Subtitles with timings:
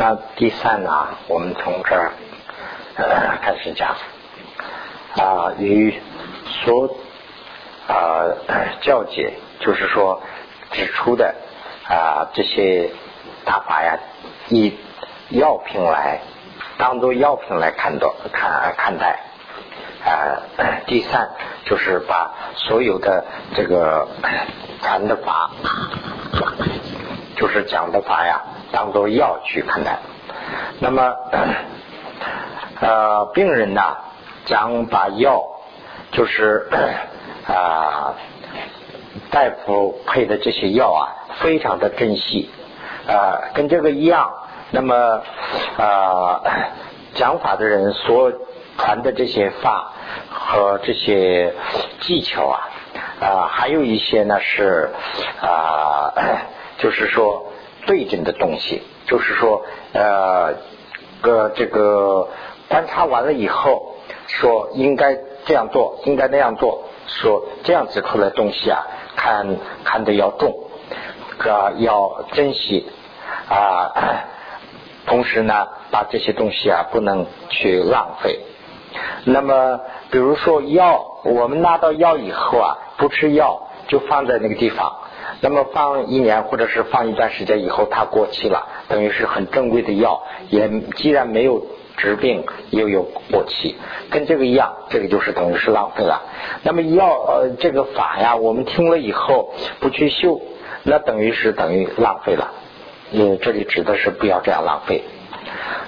[0.00, 2.12] 那第三呢，我们从这儿
[3.42, 3.96] 开始讲
[5.16, 6.00] 啊，与
[6.46, 6.96] 所
[7.88, 8.30] 啊
[8.80, 10.22] 教解，就是说
[10.70, 11.34] 指出的
[11.88, 12.90] 啊这些
[13.44, 13.98] 打法呀，
[14.50, 14.78] 以
[15.30, 16.20] 药品来
[16.78, 19.18] 当做药品来看到看看待
[20.04, 20.46] 啊。
[20.86, 21.28] 第三
[21.64, 23.24] 就是把所有的
[23.56, 24.06] 这个
[24.80, 25.50] 谈的法，
[27.34, 28.42] 就是讲的法呀。
[28.70, 29.98] 当做药去看待，
[30.78, 31.16] 那么
[32.80, 33.82] 呃，病人呢，
[34.44, 35.42] 将把药
[36.12, 36.68] 就是
[37.46, 38.14] 啊，
[39.30, 41.02] 大夫配的这些药啊，
[41.40, 42.50] 非常的珍惜
[43.06, 44.30] 啊，跟这个一样。
[44.70, 45.22] 那么
[45.78, 46.42] 啊，
[47.14, 48.30] 讲法的人所
[48.76, 49.92] 传的这些法
[50.30, 51.54] 和这些
[52.00, 52.68] 技巧啊
[53.20, 54.90] 啊，还有一些呢是
[55.40, 56.12] 啊，
[56.78, 57.46] 就是说。
[57.88, 60.52] 对症的东西，就是说，呃，
[61.22, 62.28] 个这个
[62.68, 63.94] 观察完了以后，
[64.26, 70.54] 说应该这样做，应该那样做，说这样子出来东西啊，看看的要重，
[71.38, 72.86] 个要珍惜
[73.48, 73.90] 啊，
[75.06, 78.40] 同时呢，把这些东西啊不能去浪费。
[79.24, 85.07] 那么，比如说药，我们拿到药以后啊，不吃药就放在那个地方。
[85.40, 91.64] 那么放一年或者是放一段时间以后，它过期了，等于是很正规的药，也既然没有
[91.96, 93.76] 治病，又有过期，
[94.10, 96.22] 跟这个一样，这个就是等于是浪费了。
[96.64, 100.40] 那么药呃这个法呀，我们听了以后不去修，
[100.82, 102.52] 那等于是等于浪费了。
[103.12, 105.04] 嗯，这里指的是不要这样浪费。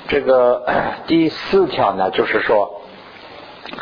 [0.08, 0.64] 这个
[1.06, 2.82] 第四条呢，就是说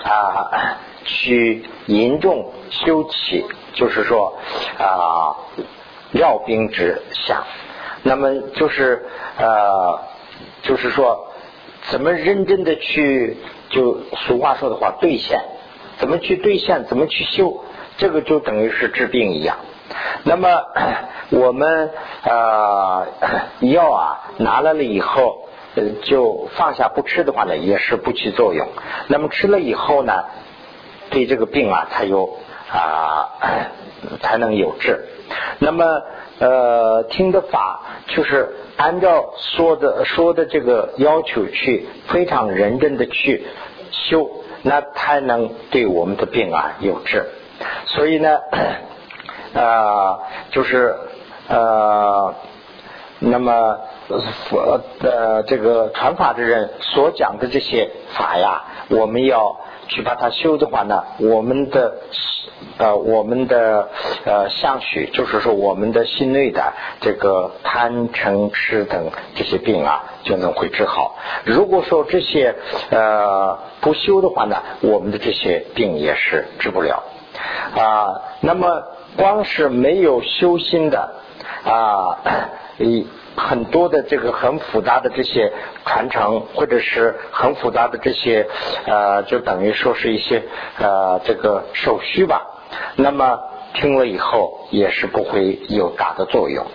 [0.02, 3.44] 啊，去严重修起。
[3.78, 4.36] 就是说
[4.76, 5.38] 啊，
[6.10, 7.44] 料兵之相，
[8.02, 9.06] 那么就是
[9.38, 10.00] 呃，
[10.62, 11.28] 就是说
[11.88, 13.36] 怎么认真的去，
[13.70, 15.40] 就俗话说的话兑现，
[15.98, 17.62] 怎么去兑现，怎么去修，
[17.98, 19.58] 这个就等于是治病一样。
[20.24, 20.48] 那么
[21.30, 21.92] 我们
[22.24, 23.06] 呃
[23.60, 25.46] 药啊拿来了以后，
[26.02, 28.66] 就放下不吃的话呢，也是不起作用。
[29.06, 30.24] 那么吃了以后呢，
[31.10, 32.40] 对这个病啊才有。
[32.70, 33.28] 啊，
[34.20, 35.08] 才能有治。
[35.58, 36.02] 那么，
[36.38, 43.46] 呃，听的法就是按照说的说的这个要求去非常认真的去
[43.90, 44.28] 修，
[44.62, 47.26] 那才能对我们的病啊有治。
[47.86, 48.38] 所以呢，
[49.54, 50.18] 啊，
[50.52, 50.94] 就是
[51.48, 52.34] 呃，
[53.18, 53.78] 那么
[54.48, 59.58] 佛的这个传法的人所讲的这些法呀，我们要
[59.88, 61.94] 去把它修的话呢，我们的。
[62.76, 63.88] 呃，我们的
[64.24, 71.16] 呃相许，就是说我们的心内的这个贪嗔痴等这些病啊，就能会治好。
[71.44, 72.54] 如果说这些
[72.90, 77.02] 呃不修的话呢，我们的这些病也是治不了
[77.76, 78.22] 啊。
[78.40, 78.82] 那么
[79.16, 81.14] 光是没有修心的
[81.64, 82.18] 啊，
[82.78, 83.06] 一。
[83.38, 85.52] 很多的这个很复杂的这些
[85.86, 88.46] 传承，或者是很复杂的这些
[88.86, 90.42] 呃，就等于说是一些
[90.78, 92.46] 呃这个手续吧。
[92.96, 93.38] 那么
[93.74, 96.66] 听了以后也是不会有大的作用。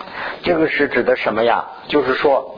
[0.42, 1.64] 这个是指的什么呀？
[1.86, 2.56] 就是说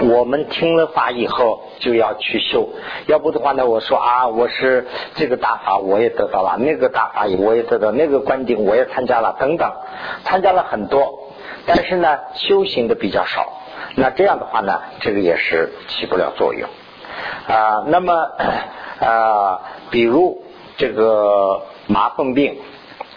[0.00, 2.68] 我们听了法以后就要去修，
[3.06, 9.72] 要不的话呢，我说啊，我是这个大法我也得到了，那个大法我也得到，那个观顶我也参加了，等等，
[10.24, 11.24] 参加了很多。
[11.68, 13.52] 但是呢，修行的比较少，
[13.94, 16.66] 那这样的话呢，这个也是起不了作用
[17.46, 17.84] 啊。
[17.88, 18.14] 那么
[19.00, 20.42] 啊，比如
[20.78, 22.56] 这个麻风病，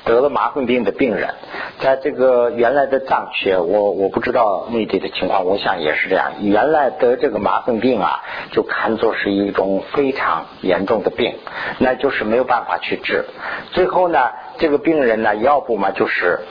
[0.03, 1.33] 得了麻风病的病人，
[1.79, 6.33] 在这个原来的藏区，我我不知道内地的情况，我想也是这样。
[6.41, 11.35] 原来得这个麻风病啊，就看作是一种非常严重的病，
[11.79, 13.25] 那就是没有办法去治。
[13.71, 14.19] 最后呢，
[14.57, 16.41] 这个病人呢，要不嘛就是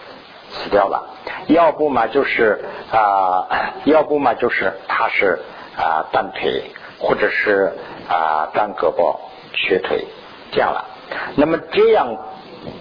[0.50, 1.06] 死掉了。
[1.46, 3.46] 要不嘛就是啊，
[3.84, 5.38] 要不嘛就是他是
[5.76, 7.72] 啊断腿，或者是
[8.08, 9.16] 啊断胳膊、
[9.52, 10.06] 瘸腿
[10.52, 10.84] 这样了。
[11.36, 12.16] 那么这样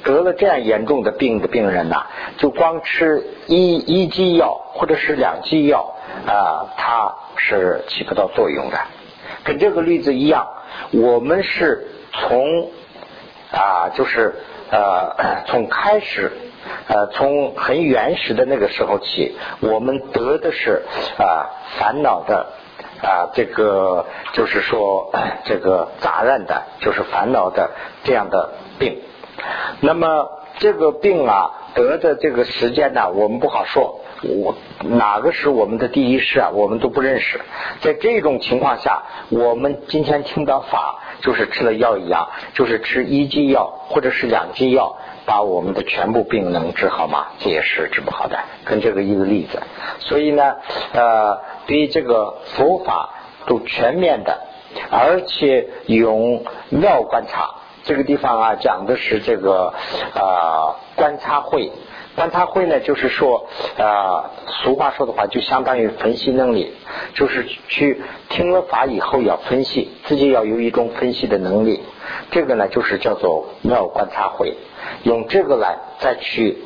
[0.03, 2.05] 得了这样严重的病的病人呐，
[2.37, 5.95] 就光吃一一剂药或者是两剂药
[6.27, 8.77] 啊，他是起不到作用的。
[9.43, 10.47] 跟这个例子一样，
[10.91, 12.69] 我们是从
[13.51, 14.35] 啊，就是
[14.69, 16.31] 呃从开始。
[16.87, 20.83] 呃，从很原始的那个时候起，我们得的是
[21.17, 22.47] 啊烦恼的
[23.01, 25.11] 啊这个就是说
[25.45, 27.71] 这个杂乱的，就是烦恼的
[28.03, 29.01] 这样的病。
[29.81, 34.01] 那么这个病啊得的这个时间呢，我们不好说。
[34.21, 36.49] 我哪个是我们的第一世啊？
[36.53, 37.39] 我们都不认识。
[37.81, 47.27] 在这种情况下，我们今天听到法，就是吃了药一样，就是吃一剂药或者是两剂药，把我们的全部病能治好吗？
[47.39, 48.37] 这也是治不好的。
[48.65, 49.61] 跟这个一个例子。
[49.99, 50.55] 所以呢，
[50.93, 53.09] 呃，对这个佛法
[53.45, 54.41] 都全面的，
[54.91, 57.55] 而且用妙观察。
[57.85, 59.73] 这个地方啊，讲的是这个
[60.13, 61.71] 啊观察会。
[62.19, 66.73] 观察会呢，就是说啊，俗话说的话，就相当于分析能力，
[67.13, 71.79] 就是去听了法以后要分析，自己要有一种分析的能力。
[72.29, 74.53] 这个呢，就是叫做妙观察会，
[75.03, 76.57] 用这个来再去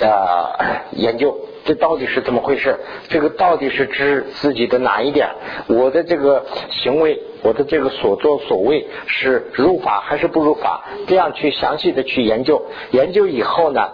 [0.00, 1.38] 啊研究。
[1.64, 2.80] 这到底是怎么回事？
[3.08, 5.28] 这个到底是指自己的哪一点？
[5.68, 10.82] 我的这个行为，我的这个所作所为是入法还是不入法？
[11.06, 13.90] 这样去详细的去研究，研究以后呢？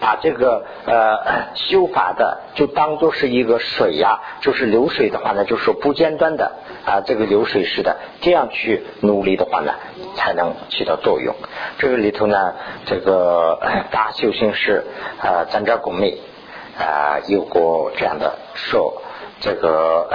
[0.00, 6.52] 把这个呃修法的就当做是一个水呀，就是流水的话呢，就是不间断的
[6.84, 9.74] 啊，这个流水式的，这样去努力的话呢，
[10.16, 11.34] 才能起到作用。
[11.78, 12.54] 这个里头呢，
[12.86, 13.60] 这个
[13.90, 14.84] 大修行师
[15.20, 16.18] 啊，咱这公妹
[16.78, 19.02] 啊有过这样的说，
[19.40, 20.08] 这个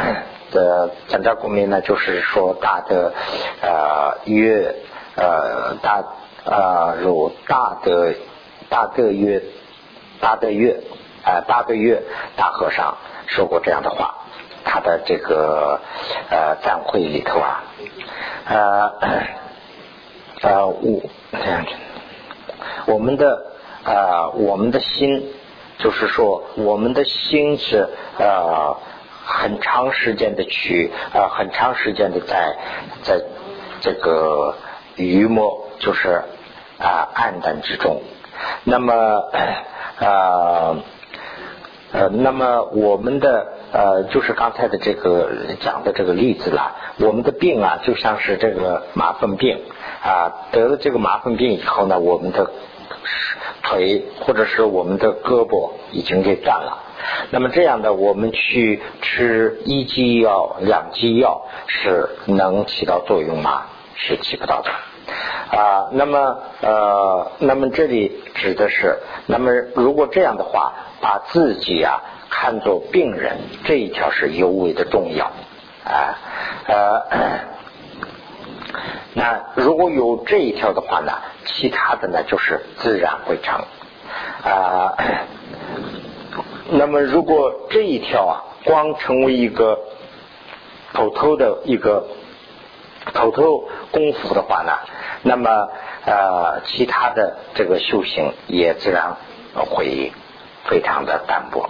[0.52, 3.14] 的咱这公妹呢，就是说大的
[3.62, 4.76] 呃月
[5.16, 6.04] 呃大
[6.46, 8.16] 啊如大的。
[8.70, 9.42] 八个月，
[10.20, 10.82] 八个月，
[11.24, 12.04] 啊，八个月
[12.36, 12.98] 大和尚
[13.28, 14.26] 说过这样的话，
[14.66, 15.80] 他的这个
[16.30, 17.64] 呃赞会里头啊，
[18.46, 18.92] 呃
[20.42, 21.72] 呃我这样子，
[22.86, 23.46] 我们的
[23.84, 25.34] 啊我们的心，
[25.80, 27.88] 就是说我们的心是
[28.18, 28.78] 呃
[29.26, 32.56] 很长时间的去啊很长时间的在
[33.04, 33.22] 在
[33.82, 34.56] 这个
[34.96, 36.24] 余墨就是
[36.80, 38.02] 啊暗淡之中。
[38.64, 38.94] 那么，
[40.00, 40.78] 呃，
[41.92, 45.30] 呃，那么我们的呃，就是刚才的这个
[45.62, 46.76] 讲的这个例子了。
[47.00, 49.62] 我们的病啊，就像是这个麻风病
[50.04, 52.52] 啊，得了这个麻风病以后呢，我们的
[53.64, 56.84] 腿或者是我们的胳膊已经给断了。
[57.30, 63.68] 那么这样的，我们去吃一剂药、两剂药，是能起到作用吗？
[63.96, 64.70] 是起不到的。
[65.52, 75.26] 啊，那么呃，那么这里指的是，那么如果这样的话，把自己啊看作病人，这一条是尤为的重要
[75.86, 76.18] 啊
[76.68, 77.02] 呃，
[79.14, 81.14] 那如果有这一条的话呢，
[81.46, 83.64] 其他的呢就是自然会成
[84.44, 84.94] 啊。
[86.70, 89.80] 那么如果这一条啊，光成为一个
[90.94, 92.06] 偷偷的一个
[93.14, 94.74] 口头功夫的话呢？
[95.24, 95.70] 那么
[96.06, 99.18] 呃，其他的这个修行也自然
[99.56, 100.12] 会
[100.66, 101.70] 非常的淡薄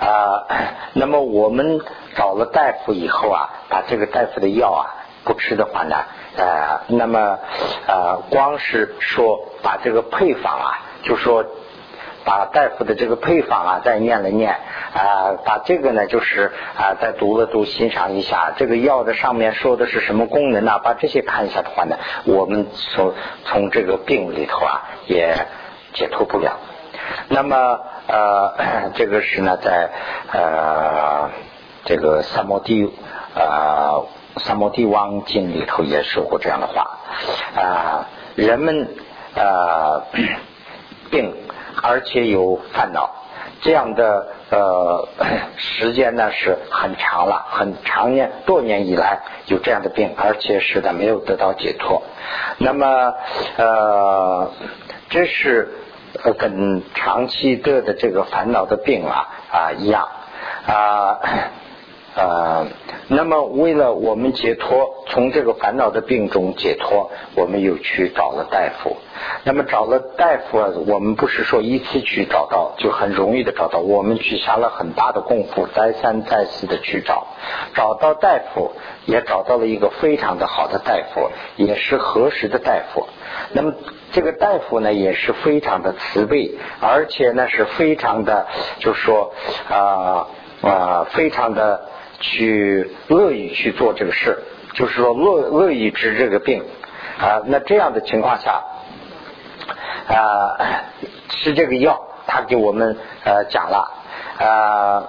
[0.00, 0.46] 啊。
[0.92, 1.80] 那么我们
[2.16, 4.82] 找了大夫以后啊，把这个大夫的药啊
[5.24, 5.96] 不吃的话呢，
[6.36, 7.38] 呃，那么
[7.86, 11.44] 呃，光是说把这个配方啊，就说。
[12.24, 20.78] 把大夫的这个配方啊，再念了念啊，把这个呢，就是啊，再读了读，欣赏一下这个药的上面说的是什么功能呢？
[20.84, 21.96] 把这些看一下的话呢，
[22.26, 23.14] 我们从
[23.44, 25.46] 从这个病里头啊，也
[25.94, 26.58] 解脱不了。
[27.28, 29.90] 那么呃，这个是呢，在
[30.32, 31.30] 呃
[31.84, 32.92] 这个三摩地
[33.34, 36.98] 呃三摩地王经里头也说过这样的话
[37.56, 38.88] 啊，人们
[39.34, 40.02] 呃
[41.10, 41.34] 病。
[41.82, 43.10] 而且有烦恼，
[43.62, 45.08] 这样的呃
[45.56, 52.02] 时间呢是很长了，很长年多年以来有这样的病，而且使他没有得到解脱。
[52.58, 53.14] 那么
[53.56, 54.52] 呃，
[55.08, 55.74] 这是
[56.24, 60.08] 呃跟长期得的这个烦恼的病啊啊一样
[60.66, 61.18] 啊。
[62.20, 62.66] 呃，
[63.08, 68.98] 那么为了我们解脱，从这个烦恼的病中解脱，我们又去找了大夫。
[69.44, 77.26] 那么找了大夫，我们不是说一次去找到就很容易的找到，我们去下了很大的功夫，再三再四的去找，
[77.74, 78.72] 找到大夫，
[79.06, 83.06] 也找到了一个非常的好的大夫，也是合适的大夫。
[83.52, 83.72] 那么
[84.12, 86.50] 这个大夫呢，也是非常的慈悲，
[86.82, 88.46] 而且呢是非常的，
[88.80, 89.32] 就是说
[89.70, 90.26] 啊
[90.60, 91.88] 啊，非常的。
[92.20, 94.38] 去乐意去做这个事，
[94.74, 96.62] 就是说乐乐意治这个病
[97.18, 97.42] 啊。
[97.46, 98.62] 那这样的情况下
[100.08, 100.56] 啊，
[101.28, 103.90] 吃这个药，他给我们呃讲了
[104.38, 105.08] 啊。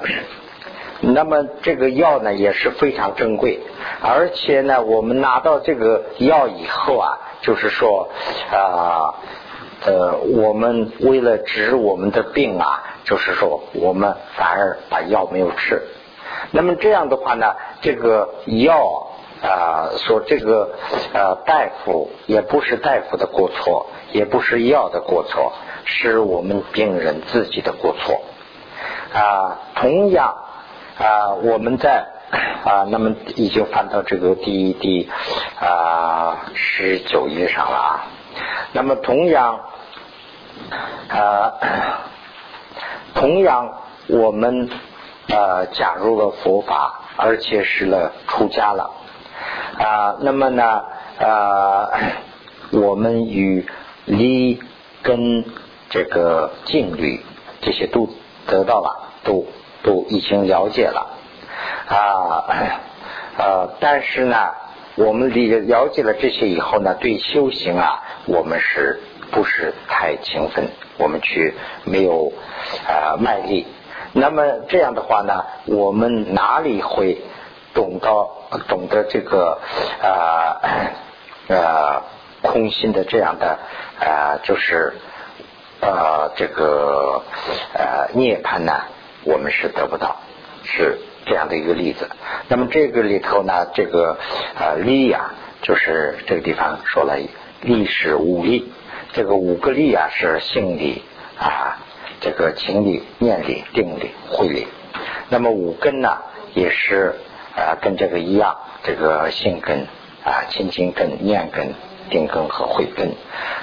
[1.04, 3.60] 那么这个药呢也是非常珍贵，
[4.02, 8.08] 而且呢，我们拿到这个药以后啊，就是说
[8.52, 9.16] 啊
[9.84, 15.82] 呃，我们为了治我们的病啊，就是说我们反而把药没有吃。
[16.52, 19.08] 那么这样的话呢，这个药
[19.42, 20.76] 啊，说这个
[21.14, 25.54] 呃大夫也不是大夫的过错，也不是药的过错，
[25.86, 28.22] 是我们病人自己的过错
[29.14, 29.60] 啊。
[29.76, 30.36] 同样
[31.00, 32.06] 啊，我们在
[32.66, 35.10] 啊，那么已经翻到这个第一第
[35.60, 38.08] 啊十九页上了啊。
[38.74, 39.62] 那么同样
[41.08, 41.54] 啊，
[43.16, 44.70] 同样我们。
[45.32, 48.92] 呃，加入了佛法，而且是了出家了
[49.80, 50.18] 啊。
[50.20, 50.84] 那么呢，
[51.20, 51.90] 呃，
[52.72, 53.66] 我们与
[54.06, 54.60] 离
[55.02, 55.46] 跟
[55.90, 57.24] 这个敬律
[57.62, 58.10] 这些都
[58.46, 59.46] 得到了，都
[59.84, 61.10] 都已经了解了
[61.88, 62.46] 啊。
[63.38, 64.36] 呃，但是呢，
[64.96, 69.00] 我们理了解了这些以后呢，对修行啊，我们是
[69.32, 70.68] 不是太勤奋？
[70.98, 71.54] 我们去
[71.86, 72.34] 没有
[72.86, 73.66] 啊卖力。
[74.14, 77.22] 那么这样的话呢，我们哪里会
[77.74, 78.30] 懂到
[78.68, 79.60] 懂得这个
[80.02, 80.60] 啊
[81.48, 82.02] 呃
[82.42, 83.58] 空心的这样的
[84.00, 84.94] 啊就是
[85.80, 87.24] 呃这个
[87.74, 88.74] 呃涅槃呢？
[89.24, 90.18] 我们是得不到，
[90.64, 92.10] 是这样的一个例子。
[92.48, 94.18] 那么这个里头呢，这个
[94.60, 97.18] 呃力呀，就是这个地方说了，
[97.62, 98.74] 力是五力，
[99.14, 101.04] 这个五个力啊是性力
[101.40, 101.78] 啊。
[102.22, 104.68] 这个情理、念理、定理、慧理，
[105.30, 106.20] 那么五根呢，
[106.54, 107.16] 也是
[107.56, 109.88] 啊，跟这个一样，这个性根
[110.24, 111.74] 啊、清净根、念根、
[112.12, 113.14] 定根和慧根。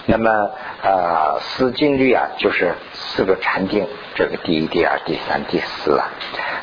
[0.06, 0.50] 那么
[0.82, 3.86] 啊，四经律啊，就是四个禅定，
[4.16, 6.10] 这个第一、第二、第三、第四啊。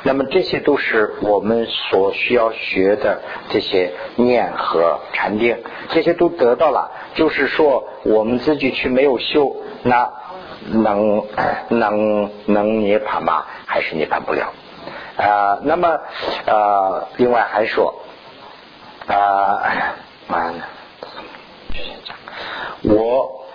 [0.03, 10.11] 那么这些都是我们所需要学的这些念和禅定，这些都得到了，就是说我们自己去没有修那。
[10.65, 11.25] 能
[11.69, 13.45] 能能涅槃吗？
[13.65, 14.53] 还是涅槃不了？
[15.17, 15.99] 啊，那么
[16.45, 18.01] 呃，另外还说
[19.07, 19.61] 啊，
[22.83, 23.45] 我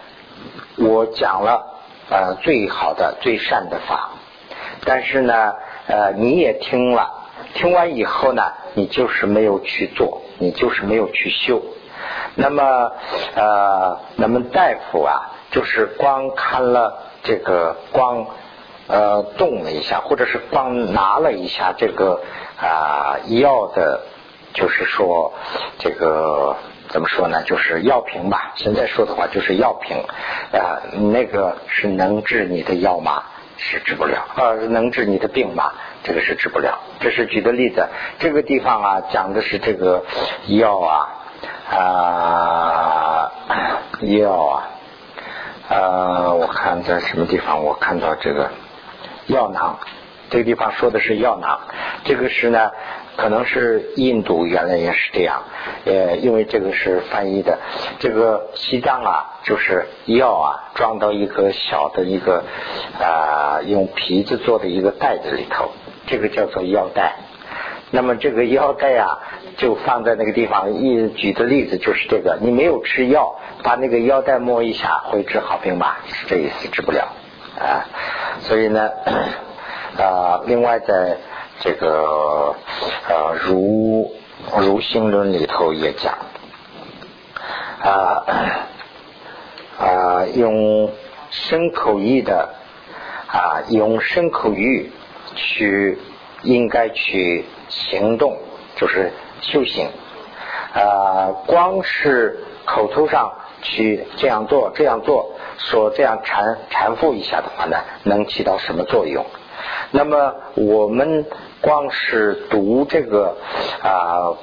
[0.76, 1.64] 我讲了
[2.08, 4.10] 呃最好的最善的法，
[4.84, 5.54] 但是呢
[5.86, 7.10] 呃你也听了，
[7.54, 11.62] 听完以后呢，你就是没有去做，你就是没有去修。
[12.34, 12.92] 那么
[13.34, 15.36] 呃，那么大夫啊。
[15.50, 18.24] 就是光看了这个，光
[18.86, 22.20] 呃动了一下，或者是光拿了一下这个
[22.56, 24.02] 啊药的，
[24.54, 25.32] 就是说
[25.80, 26.54] 这个
[26.90, 27.42] 怎么说呢？
[27.42, 28.52] 就是药瓶吧。
[28.54, 29.96] 现在说的话就是药瓶
[30.52, 33.24] 啊，那个是能治你的药吗？
[33.56, 34.28] 是治不了。
[34.36, 35.72] 呃，能治你的病吗？
[36.04, 36.78] 这个是治不了。
[37.00, 37.88] 这是举的例子。
[38.20, 40.04] 这个地方啊，讲的是这个
[40.46, 41.19] 药啊
[41.70, 43.32] 啊
[44.00, 44.68] 药啊。
[45.68, 48.50] 呃，我看在什么地方，我看到这个
[49.26, 49.78] 药囊，
[50.28, 51.60] 这个地方说的是药囊，
[52.02, 52.72] 这个是呢，
[53.16, 55.44] 可能是印度原来也是这样，
[55.84, 57.60] 呃，因为这个是翻译的，
[58.00, 62.42] 这个西藏啊，就是药啊，装到一个小的一个
[63.00, 65.70] 啊，用皮子做的一个袋子里头，
[66.08, 67.14] 这个叫做药袋。
[67.92, 69.18] 那么这个腰带啊，
[69.60, 70.72] 就放在那个地方。
[70.72, 75.98] 一举的例子就是这个：你没有吃药，把那个腰带摸一下，会治好病吧？
[76.08, 77.08] 是这意思，治不了
[77.58, 77.84] 啊。
[78.40, 78.90] 所以呢，
[79.98, 81.18] 啊， 另外在
[81.60, 82.56] 这个
[83.08, 84.10] 呃《如
[84.58, 86.14] 如心论》里头也讲
[87.82, 88.24] 啊
[89.78, 90.90] 啊，用
[91.30, 92.54] 身口意的
[93.26, 94.90] 啊，用身口意
[95.36, 95.98] 去
[96.42, 97.44] 应该去。
[97.72, 98.36] 行动
[98.74, 99.88] 就是修行，
[100.74, 103.32] 啊，光是口头上
[103.62, 109.24] 去这样做、这样做，说这样缠缠复一下的话呢，能起到什么作用？
[109.90, 111.26] 那么我们
[111.60, 113.36] 光是读这个
[113.82, 114.36] 啊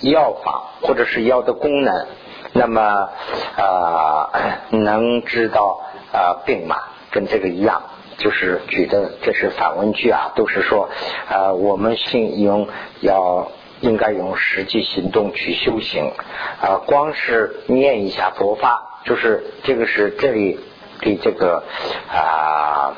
[0.00, 2.06] 药方或者是药的功能，
[2.52, 3.08] 那么
[3.56, 4.30] 啊
[4.70, 5.80] 能知道
[6.12, 6.76] 啊病嘛，
[7.10, 7.82] 跟这个一样。
[8.16, 10.88] 就是举的这是反问句啊，都是说
[11.28, 12.68] 啊，我们信用
[13.00, 13.48] 要
[13.80, 16.12] 应该用实际行动去修行
[16.60, 20.60] 啊，光是念一下佛法，就是这个是这里
[21.00, 21.62] 对这个
[22.08, 22.96] 啊，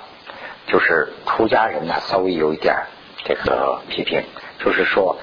[0.66, 2.74] 就是出家人呢稍微有一点
[3.24, 4.22] 这个批评，
[4.64, 5.16] 就是说，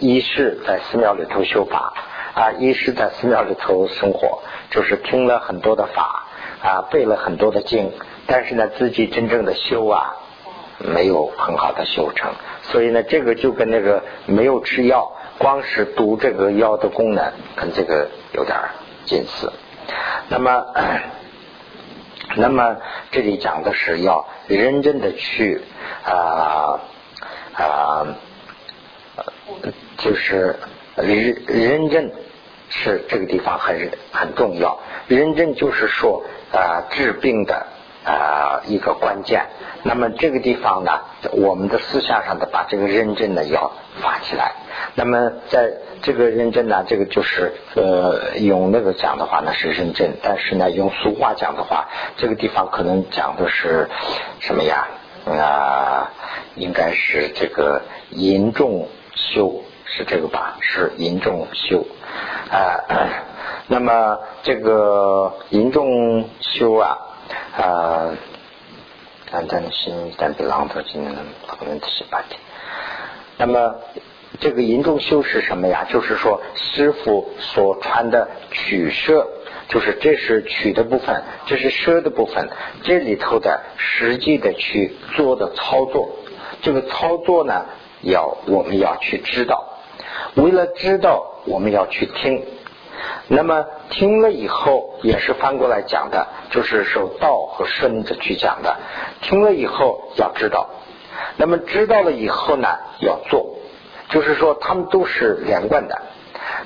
[0.00, 1.94] 一是在寺庙里头修法
[2.34, 6.26] 啊，一是在寺庙里头生活，就是听了很多的法
[6.62, 7.92] 啊，背了很多的经。
[8.26, 10.16] 但是呢，自己真正的修啊，
[10.84, 18.58] 没有很好的修成，所以呢，这个就跟那个没有吃药，光是读这个药的功能，跟这个有点
[19.04, 19.52] 近似。
[20.28, 20.66] 那么
[22.36, 22.76] 那么
[23.10, 25.60] 这里讲的是要认真的去
[26.04, 26.80] 啊
[27.54, 28.06] 啊，
[29.98, 30.56] 就是
[30.96, 32.12] 认认真
[32.70, 34.80] 是这个地方很很重要。
[35.08, 37.66] 认真就是说啊治病的
[38.04, 39.46] 啊一个关键。
[39.84, 41.00] 那么这个地方呢，
[41.32, 44.52] 我们的思想上的把这个认真呢要发起来。
[44.94, 53.88] 那么在这个认真呢，这个就是呃用那个讲的话呢是认真，但是呢用俗话讲的话，这个地方可能讲的是
[54.40, 54.88] 什么呀？
[55.26, 56.10] 啊，
[56.56, 60.56] 应该是这个淫众修是这个吧？
[60.60, 61.86] 是淫众修
[62.50, 62.82] 啊。
[63.68, 66.98] 那么这个淫众修啊
[67.56, 68.16] 啊，
[69.30, 71.14] 单单心但比朗头经能
[71.46, 72.40] 可能是八天。
[73.38, 73.76] 那么。
[74.40, 75.86] 这个银中修是什么呀？
[75.90, 79.28] 就是说师傅所传的取舍，
[79.68, 82.48] 就是这是取的部分，这是舍的部分，
[82.82, 86.16] 这里头的实际的去做的操作，
[86.62, 87.66] 这个操作呢，
[88.00, 89.78] 要我们要去知道，
[90.34, 92.42] 为了知道，我们要去听，
[93.28, 98.76] 那么听了以后也是翻过来讲的，就是受道和顺的去讲的，
[99.20, 100.68] 听了以后要知道，
[101.36, 102.68] 那么知道了以后呢，
[103.00, 103.56] 要做。
[104.08, 106.02] 就是说，他们都是连贯的。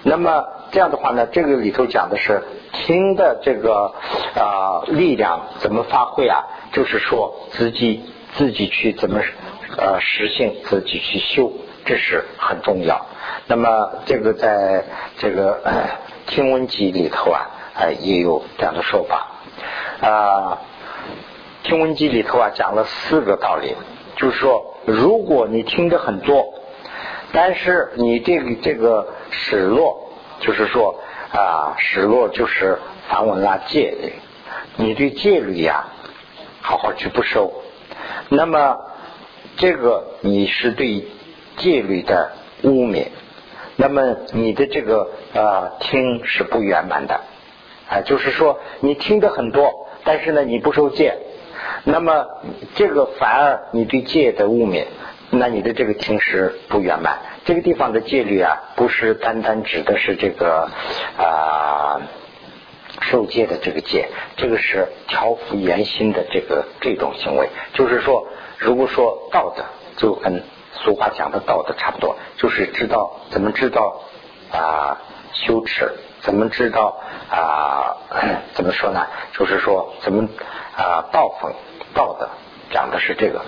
[0.02, 2.42] 那么这样的话呢，这个里头讲的是
[2.72, 3.94] 听的这个
[4.34, 6.44] 啊力量怎么发挥啊？
[6.72, 9.20] 就是说自己自己去怎么
[9.78, 11.52] 呃实现，自己去修，
[11.84, 13.06] 这是很重要。
[13.46, 13.68] 那么
[14.06, 14.82] 这个在
[15.18, 15.60] 这个
[16.26, 19.30] 听闻集里头啊，哎也有这样的说法
[20.00, 20.58] 啊。
[21.62, 23.74] 听闻集里头啊讲了四个道理，
[24.16, 26.52] 就是说，如果你听的很多。
[27.32, 31.00] 但是你这个这个失落，就是说
[31.32, 32.78] 啊，失落就是
[33.08, 34.12] 梵文啦戒律，
[34.76, 35.86] 你对戒律呀
[36.60, 37.52] 好好去不收，
[38.28, 38.78] 那么
[39.56, 41.06] 这个你是对
[41.56, 43.08] 戒律的污蔑，
[43.76, 47.20] 那么你的这个啊听是不圆满的，
[47.88, 51.18] 啊，就是说你听的很多，但是呢你不受戒，
[51.84, 52.26] 那么
[52.74, 54.86] 这个反而你对戒的污蔑。
[55.28, 57.18] 那你的这个听是不圆满。
[57.44, 60.70] 这个地方的戒律啊，不是单单指的是这个
[61.18, 62.00] 啊
[63.02, 67.48] 受戒的这个戒，这个是调伏原心的这个这种行为。
[67.74, 69.64] 就是说，如果说道德，
[69.96, 70.44] 就跟
[70.76, 74.00] 俗话讲的道德差不多，就是知道怎么知道
[74.52, 74.98] 啊
[75.32, 76.98] 羞耻，怎么知道
[77.30, 77.96] 啊
[78.54, 79.06] 怎么说呢？
[79.32, 80.28] 就是说怎么
[80.76, 81.52] 啊道风
[81.94, 82.28] 道德。
[82.68, 83.42] 讲的是这个，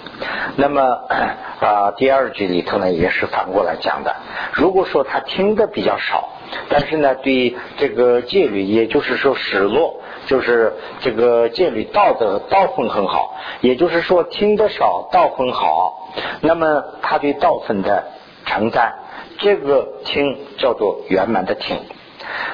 [0.55, 0.81] 那么
[1.61, 4.15] 啊，第二句里头呢也是反过来讲的。
[4.53, 6.29] 如果说他听的比较少，
[6.69, 16.11] 但是呢对这个戒律，也就是说失落，就是这个戒律道德道分很好，也就是说听得少道分好，
[16.43, 18.05] 那么他对道分的
[18.45, 18.93] 承担，
[19.39, 21.79] 这个听叫做圆满的听。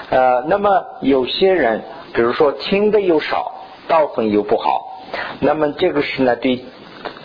[0.09, 1.83] 呃，那么有些人，
[2.15, 3.53] 比如说听的又少，
[3.89, 5.03] 道分又不好。
[5.41, 6.65] 那么这个是呢对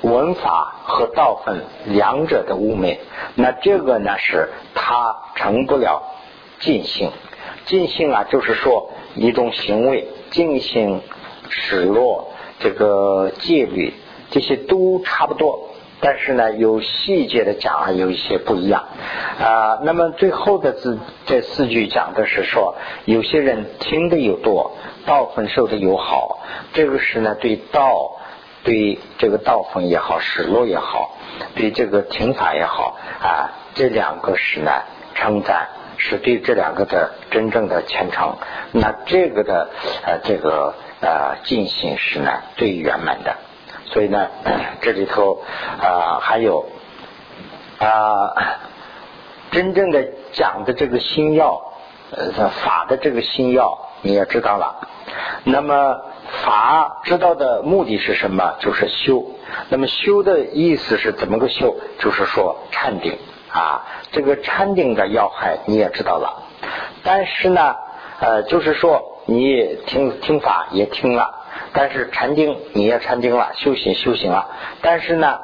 [0.01, 2.97] 文法和道分两者的污蔑，
[3.35, 6.01] 那这个呢是他成不了
[6.59, 7.11] 尽兴，
[7.65, 11.01] 尽兴啊就是说一种行为，尽兴、
[11.49, 13.93] 失落、这个戒律
[14.29, 15.69] 这些都差不多，
[16.01, 18.85] 但是呢有细节的讲有一些不一样
[19.39, 19.79] 啊。
[19.83, 24.73] 那么最后的字这四句讲的是说，有些人听的有多，
[25.05, 26.41] 道分受的有好。
[26.73, 28.17] 这个是呢，对道，
[28.63, 31.17] 对这个道风也好，失落也好，
[31.55, 34.71] 对这个听法也好啊，这两个是呢
[35.15, 38.37] 称赞，是对这两个的真正的虔诚。
[38.71, 39.69] 那这个的
[40.03, 43.35] 呃这个呃进行是呢最圆满的。
[43.85, 44.27] 所以呢，
[44.81, 45.43] 这里头
[45.79, 46.65] 啊还有
[47.77, 48.33] 啊
[49.51, 51.73] 真正的讲的这个心要
[52.11, 54.87] 呃法的这个心要，你也知道了。
[55.43, 56.01] 那么。
[56.31, 58.53] 法知道的目的是什么？
[58.59, 59.25] 就是修。
[59.69, 61.75] 那么修的意思是怎么个修？
[61.97, 63.17] 就是说禅定
[63.51, 63.85] 啊。
[64.11, 66.43] 这个禅定的要害你也知道了。
[67.03, 67.75] 但是呢，
[68.19, 74.47] 呃，就是说你听听法也听了，但是禅定你也禅定了，修行修行了。
[74.81, 75.39] 但是呢，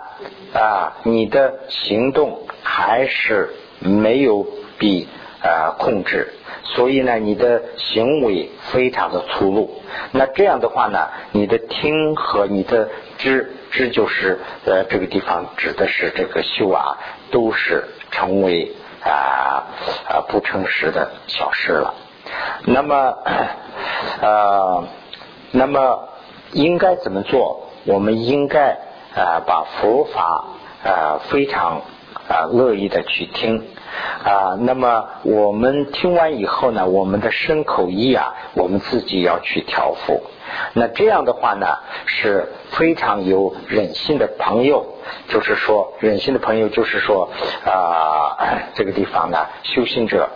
[0.53, 4.45] 啊，你的行动还是没有
[4.77, 5.07] 比
[5.41, 6.33] 呃控制。
[6.63, 9.81] 所以呢，你的行为非常的粗鲁。
[10.11, 12.89] 那这样的话呢，你的听和你的
[13.19, 16.97] 知，知就是呃这个地方指的是这个修啊，
[17.31, 17.85] 都是
[18.15, 18.71] 成为
[19.03, 19.67] 啊
[20.09, 21.93] 啊不诚实的小事了。
[22.65, 23.13] 那么
[24.21, 24.83] 呃，
[25.51, 26.07] 那么
[26.53, 27.67] 应该怎么做？
[27.85, 28.77] 我们应该
[29.15, 30.45] 啊把佛法
[30.83, 31.81] 啊非常
[32.27, 33.63] 啊乐意的去听
[34.23, 34.57] 啊。
[34.59, 40.23] 那么我们听完以后呢，我们的身口意啊，我们自己要去调伏。
[40.73, 44.85] 那这样的话呢，是非常有忍心的朋友。
[45.27, 47.29] 就是说，忍心的朋友，就是说
[47.63, 48.35] 啊，
[48.73, 50.27] 这个地方呢，修行者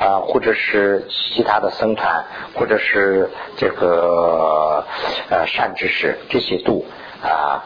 [0.00, 2.24] 啊，或者是其他的僧团，
[2.56, 4.84] 或者是这个
[5.30, 6.84] 呃善知识，这些度
[7.22, 7.62] 啊，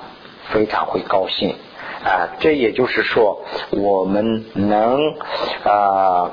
[0.52, 1.56] 非常会高兴
[2.04, 2.28] 啊。
[2.40, 5.14] 这也就是说，我们能
[5.64, 6.32] 啊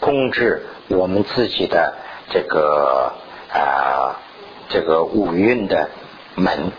[0.00, 1.94] 控制我们自己的
[2.30, 3.12] 这个
[3.52, 4.20] 啊
[4.68, 5.90] 这个五蕴的
[6.34, 6.72] 门。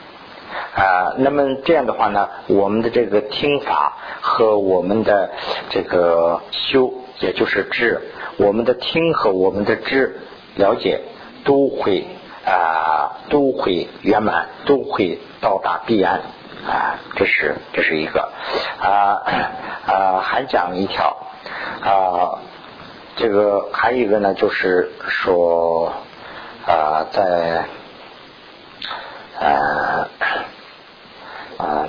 [0.74, 5.32] 啊，那么这样的话呢，我们的这个听法和我们的
[5.70, 8.02] 这个修，也就是知，
[8.38, 10.20] 我们的听和我们的知
[10.56, 11.02] 了解，
[11.46, 12.06] 都会
[12.46, 16.22] 啊，都会圆满，都会到达彼岸
[16.66, 17.00] 啊。
[17.16, 18.32] 这是这是一个
[18.80, 19.22] 啊
[19.88, 21.18] 啊，还讲一条
[21.82, 22.40] 啊，
[23.16, 25.94] 这个还有一个呢，就是说
[26.66, 27.66] 啊，在
[29.40, 30.10] 啊。
[31.58, 31.88] 啊，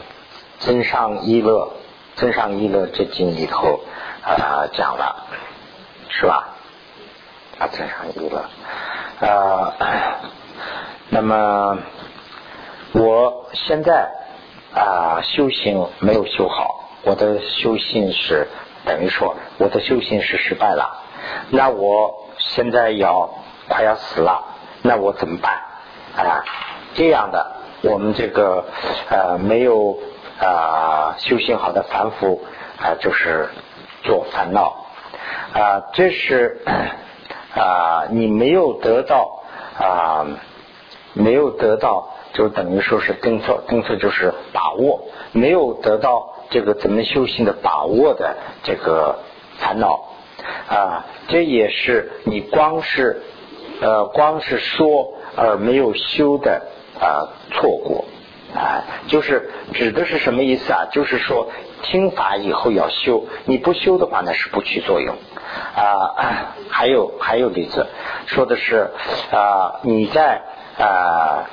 [0.61, 1.73] 增上一乐，
[2.15, 3.81] 增上一乐这经里头
[4.23, 5.27] 啊讲了，
[6.09, 6.51] 是吧？
[7.59, 8.45] 啊，增上一乐，
[9.27, 9.75] 啊，
[11.11, 11.79] 那么
[12.93, 14.09] 我现在
[14.77, 18.47] 啊修行没有修好，我的修行是
[18.85, 21.03] 等于说我的修行是失败了，
[21.49, 23.31] 那我现在要
[23.69, 24.45] 快要死了，
[24.83, 25.55] 那我怎么办？
[26.17, 26.45] 啊，
[26.95, 27.57] 这样的。
[27.83, 28.65] 我们这个
[29.11, 29.99] 呃没有
[30.41, 32.45] 啊修行好的凡夫
[32.81, 33.49] 啊，就是
[34.03, 34.87] 做烦恼
[35.53, 36.63] 啊，这是
[37.55, 39.43] 啊你没有得到
[39.79, 40.27] 啊
[41.13, 49.21] 没有得到，就等于说是跟错跟错就是把握，没有得到这个怎么修行的把握的这个
[49.59, 50.11] 烦恼
[50.69, 53.23] 啊，这也是你光是
[53.81, 56.63] 呃光是说而没有修的。
[56.99, 58.07] 啊，错过
[58.55, 60.89] 啊，就是指的是什么意思啊？
[60.91, 61.49] 就是说
[61.83, 65.15] 听法以后要修，你不修的话呢是不起作用
[65.75, 66.55] 啊。
[66.71, 67.87] 还有还有例子，
[68.25, 68.93] 说的是
[69.31, 70.41] 啊，你在
[70.79, 71.51] 啊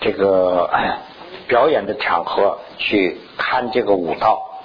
[0.00, 0.70] 这个
[1.48, 4.60] 表演的场合去看这个舞蹈，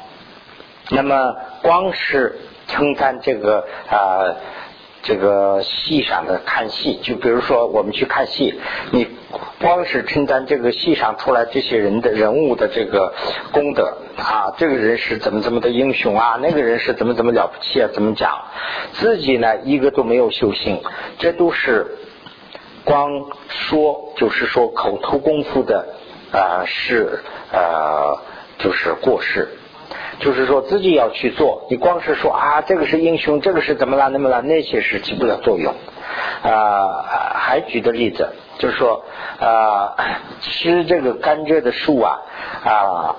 [0.90, 4.36] 那么光是称赞这个啊。
[5.08, 9.08] 这个戏上的看戏，就比如说我们去看戏，你
[9.62, 13.14] 光是称赞这个戏上出来这些人的人物的这个
[13.52, 18.46] 功德啊，这个人是怎么怎么的英雄啊，那个人是怎么怎么了不起啊，怎么讲？
[18.94, 20.82] 自己呢一个都没有修行，
[21.20, 22.00] 这都是
[22.86, 25.86] 光说，就是说口头功夫的
[26.32, 27.20] 啊，是
[27.52, 28.18] 呃，
[28.60, 29.50] 就是过失。
[30.20, 35.74] 就是说自己要去做，你光是说啊，这个是英雄，这个是怎么了，那么了，那些是起不了作用。
[36.42, 39.04] 啊，还举的例子就是说
[39.40, 39.94] 啊，
[40.40, 42.22] 吃这个甘蔗的树啊
[42.64, 43.16] 啊，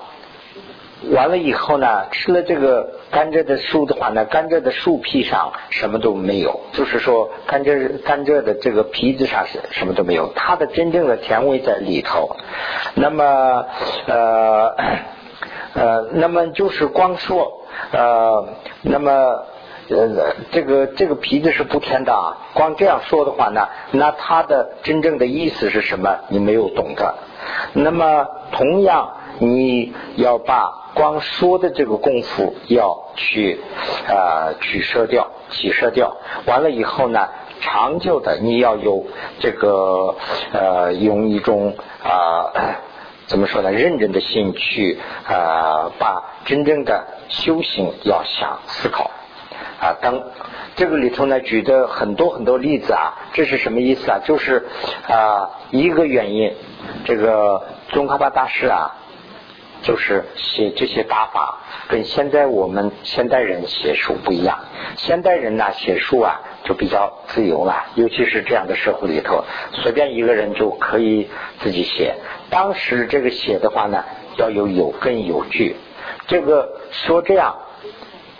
[1.11, 12.35] 完了以后呢，吃了这个甘蔗的树的话呢，甘蔗的树皮上什么都没有，就是说甘蔗甘蔗的这个皮子上是什么都没有，它的真正的甜味在里头。
[12.95, 13.65] 那么
[14.07, 14.75] 呃。
[15.73, 18.47] 呃，那么就是光说，呃，
[18.81, 19.11] 那么
[19.89, 22.49] 呃，这个这个皮子是不甜的啊。
[22.55, 26.17] 光这样说的话呢，那它的真正的意思是什么？
[26.29, 27.13] 你没有懂的。
[27.73, 33.59] 那么同样，你要把光说的这个功夫要去
[34.07, 36.17] 啊取舍掉，取舍掉。
[36.45, 37.27] 完了以后呢，
[37.61, 39.05] 长久的你要有
[39.39, 40.15] 这个
[40.51, 42.51] 呃，用一种啊。
[43.27, 43.73] 怎么说呢？
[43.73, 44.97] 认真的心去
[45.27, 49.11] 啊，把真正的修行要想思考
[49.81, 49.97] 啊。
[49.99, 50.23] 当
[50.77, 54.19] 这个里头呢，举的很多很多例子啊，这是什么意思啊？
[54.23, 54.65] 就是
[55.09, 56.53] 啊，一个原因，
[57.03, 58.95] 这个宗喀巴大师啊，
[59.81, 64.59] 就是写这些打法，跟现在我们现代人写书不一样。
[64.97, 72.15] 现代人呢，写书啊，就比较自由了，尤其是这样的社会里头，随便一个人就可以自己写。
[72.49, 74.03] 当时这个写的话呢，
[74.37, 75.75] 要有有根有据。
[76.27, 77.55] 这个说这样，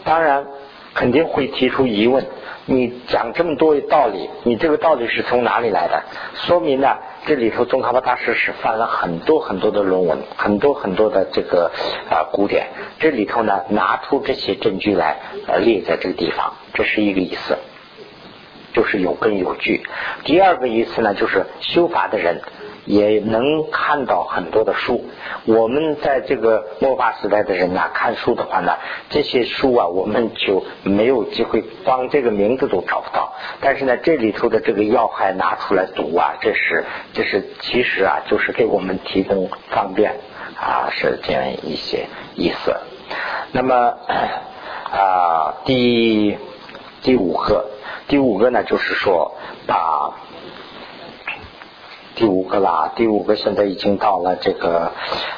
[0.03, 0.45] 当然
[0.93, 2.25] 肯定会提出疑问。
[2.69, 6.03] 你讲这么多道理，你这个道理是从哪里来的？
[6.33, 6.97] 说明呢，
[7.27, 11.69] 这里头宗喀巴大师是翻了很多很多的论文，很多很多的这个
[12.09, 12.67] 啊古典。
[12.99, 17.57] 这里头呢，拿出这些证据来呃列在这个地方，这是一个意思，
[18.71, 19.83] 就是有根有据。
[20.23, 22.41] 第二个意思呢，就是修法的人。
[22.87, 25.03] 也能看到很多的书。
[25.45, 28.77] 我们在这个末法时代的人呐，看书的话呢，
[29.09, 33.33] 这些书啊，我们就没有机会，光这个名字都找不到。
[33.59, 40.15] 但是呢，这里头的这个要害拿出来读啊，这是这是其实啊，就是给我们提供方便
[40.57, 42.73] 啊，是这样一些意思。
[43.51, 43.93] 那么
[44.91, 46.37] 啊，第
[47.01, 47.65] 第五个，
[48.07, 49.33] 第五个呢，就是说
[49.67, 50.13] 把。
[52.17, 54.91] 第五个啦，第五个现在已经到了这个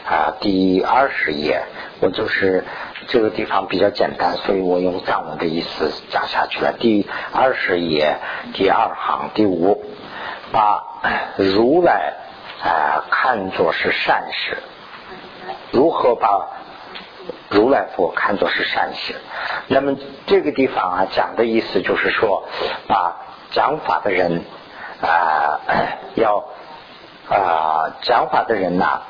[0.06, 1.64] 啊第二十页，
[2.00, 2.64] 我就是
[3.08, 6.74] 这个地方比较简单，所以我用藏文的意思讲下去了。
[6.80, 8.16] 第二十页
[8.54, 9.84] 第二行第五，
[10.54, 11.02] 把
[11.36, 12.14] 如来
[12.64, 14.58] 啊看作是善事，
[15.72, 16.48] 如何把
[17.50, 19.16] 如来佛看作是善事？
[19.68, 22.48] 那么这个地方啊讲的意思就是说，
[22.88, 23.18] 把
[23.52, 24.46] 讲法的人
[25.02, 25.60] 啊
[26.16, 26.46] 要。
[27.30, 29.02] 啊，讲法的人呐，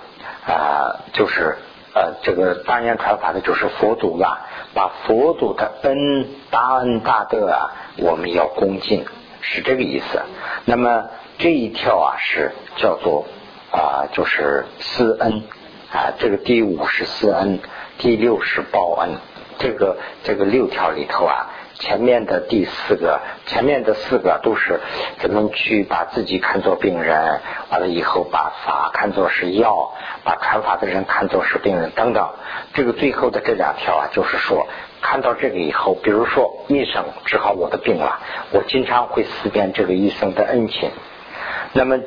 [0.46, 1.58] 啊，就是
[1.96, 9.06] 呃，这个当年传法的就是佛祖了，把佛祖的恩大恩大德啊，我们要恭敬，
[9.42, 10.22] 是这个意思。
[10.66, 11.06] 那么
[11.38, 13.26] 这一条啊，是叫做
[13.72, 15.44] 啊，就是施恩
[15.92, 17.60] 啊，这个第五是施恩，
[17.98, 19.16] 第六是报恩，
[19.58, 21.48] 这个这个六条里头啊。
[21.80, 24.82] 前面的第四个，前面的四个都是
[25.20, 27.39] 怎么去把自己看作病人，
[27.70, 29.94] 完了以后把法看作是药，
[30.26, 32.32] 把传法的人看作是病人等等。
[32.74, 34.68] 这个最后的这两条啊，就是说
[35.02, 38.20] 看到这个以后，比如说医生治好我的病了，
[38.52, 40.92] 我经常会思念这个医生的恩情。
[41.72, 41.98] 那么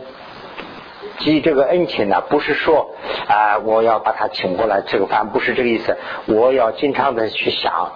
[1.20, 2.90] 记这个恩情呢，不是说
[3.26, 5.96] 啊我要把他请过来吃个饭，不是这个意思。
[6.26, 7.92] 我要经常的去想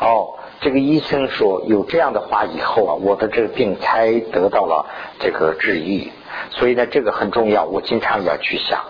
[0.00, 0.34] 哦。
[0.60, 4.86] 这个医生说有这样的话以后啊，我的这个病才得到了
[5.18, 6.12] 这个治愈，
[6.50, 8.84] 所以呢，这个很重要，我经常要去想。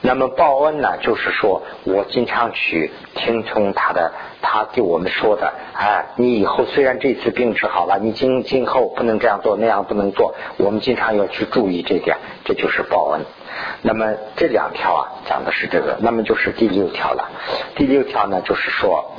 [0.00, 13.20] 那么报恩呢，就是说我经常去听从他的，他给我们说的，哎，你以后虽然这次病治好了，你今今后不能这样做，那样不能做，我们经常要去注意这点，这就是报恩。
[13.82, 17.28] 那么这两条啊，讲的是这个，那么就是第六条了。
[17.76, 19.12] 第六条呢，就是说。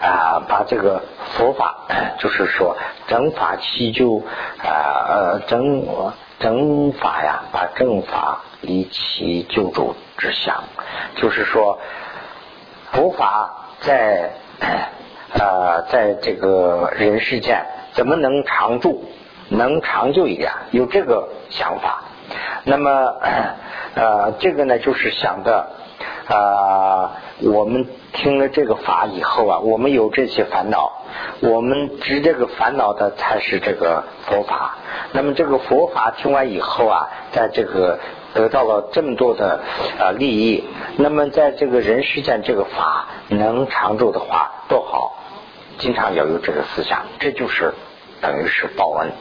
[0.00, 1.02] 啊，把这个
[1.36, 1.76] 佛法，
[2.18, 4.22] 就是说正法祈救
[4.58, 4.68] 啊，
[5.08, 10.64] 呃，正正法呀，把正法离其救助之相，
[11.16, 11.78] 就是说
[12.92, 14.30] 佛法在
[15.38, 19.04] 啊，在这个人世间怎么能长住，
[19.48, 22.02] 能长久一点，有这个想法。
[22.64, 22.90] 那么
[23.94, 25.70] 呃，这个呢，就是想的
[26.28, 27.12] 啊，
[27.42, 27.86] 我们。
[28.16, 31.02] 听了这个法以后啊，我们有这些烦恼，
[31.40, 34.78] 我们知这个烦恼的才是这个佛法。
[35.12, 38.00] 那么这个佛法听完以后啊，在这个
[38.32, 39.60] 得到了这么多的
[40.00, 40.64] 啊利益，
[40.96, 45.18] 那么在这个人世间这个法能长住的话，多好！
[45.76, 47.74] 经常要有这个思想，这就是
[48.22, 49.12] 等于是报恩。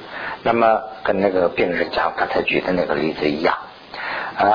[0.44, 3.58] 那么跟那个病人讲刚才举的那个例子一样
[4.38, 4.46] 啊。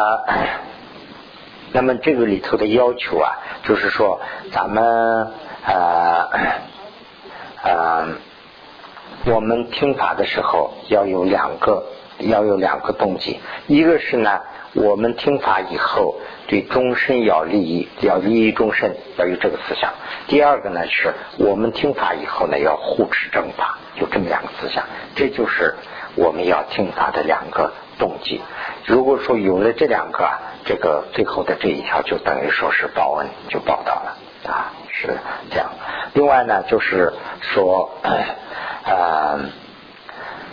[1.73, 4.21] 那么这个里头的要求啊，就是说
[4.53, 5.33] 咱们
[5.65, 6.29] 呃
[7.63, 8.09] 呃，
[9.27, 11.85] 我们听法的时候要有两个，
[12.19, 13.39] 要有两个动机。
[13.67, 14.41] 一个是呢，
[14.75, 16.17] 我们听法以后
[16.49, 19.93] 对终身要利益，要利益终身，要有这个思想。
[20.27, 24.85] 第二个呢，是我们听法以后呢，要护持正法，有这么两个思想。
[25.15, 25.75] 这就是
[26.17, 28.41] 我们要听法的两个动机。
[28.87, 30.29] 如果说有了这两个。
[30.63, 35.17] 这个最后的这一条就等于说是报恩，就报道了啊，是
[35.51, 35.71] 这样。
[36.13, 37.91] 另外呢，就是说，
[38.85, 39.41] 呃，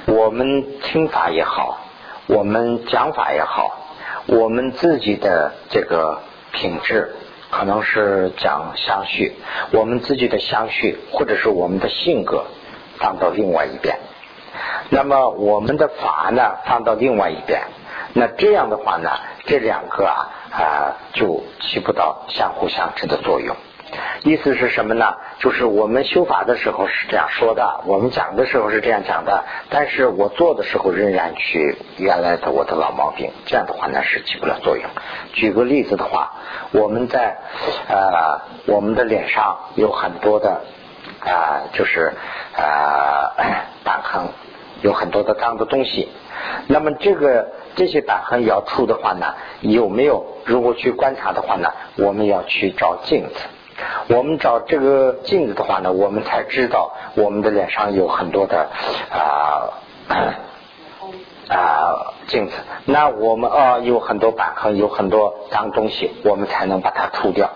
[0.05, 1.81] 我们听法也好，
[2.25, 3.77] 我们讲法也好，
[4.27, 6.21] 我们自己的这个
[6.53, 7.13] 品质，
[7.51, 9.35] 可能是讲相续，
[9.71, 12.45] 我们自己的相续，或者是我们的性格，
[12.97, 13.99] 放到另外一边。
[14.89, 17.61] 那么我们的法呢，放到另外一边。
[18.13, 19.09] 那这样的话呢？
[19.45, 23.55] 这两个啊啊就起不到相互相持的作用。
[24.23, 25.15] 意思是什么呢？
[25.39, 34.85] 就是我们修法的时候是这样说的，我们讲的时候是这样讲的，但是我做的时候仍然去原来的我的老毛病，这样的话呢是起不了作用。
[35.33, 36.33] 举个例子的话，
[36.73, 37.37] 我们在
[37.87, 40.63] 呃我们的脸上有很多的
[41.21, 42.11] 啊就是
[42.57, 43.31] 呃
[43.85, 44.27] 疤痕，
[44.81, 46.09] 有很多的脏的东西，
[46.67, 47.51] 那么这个。
[47.77, 50.25] 这些疤痕要出的话呢，有没有？
[50.43, 53.35] 如果去观察的话呢，我们要去照镜子。
[54.07, 58.67] 我们找这个镜子的话呢，我们才知道我们的脸上有很多的
[59.11, 59.77] 啊
[61.47, 62.53] 啊镜子。
[62.85, 67.51] 那我们啊有很多板痕，有很多脏东西，我们才能把它除掉。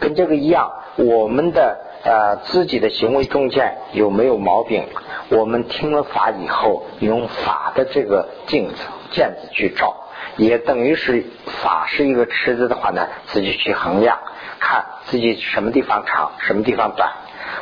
[0.00, 4.88] 跟这个一样，我们的呃自己的行为中间有没有毛病？
[5.28, 8.74] 我们听了法以后，用法的这个镜子、
[9.10, 9.94] 镜子去照，
[10.36, 11.24] 也等于是
[11.62, 14.18] 法是一个池子的话呢，自己去衡量，
[14.58, 17.12] 看自己什么地方长，什么地方短，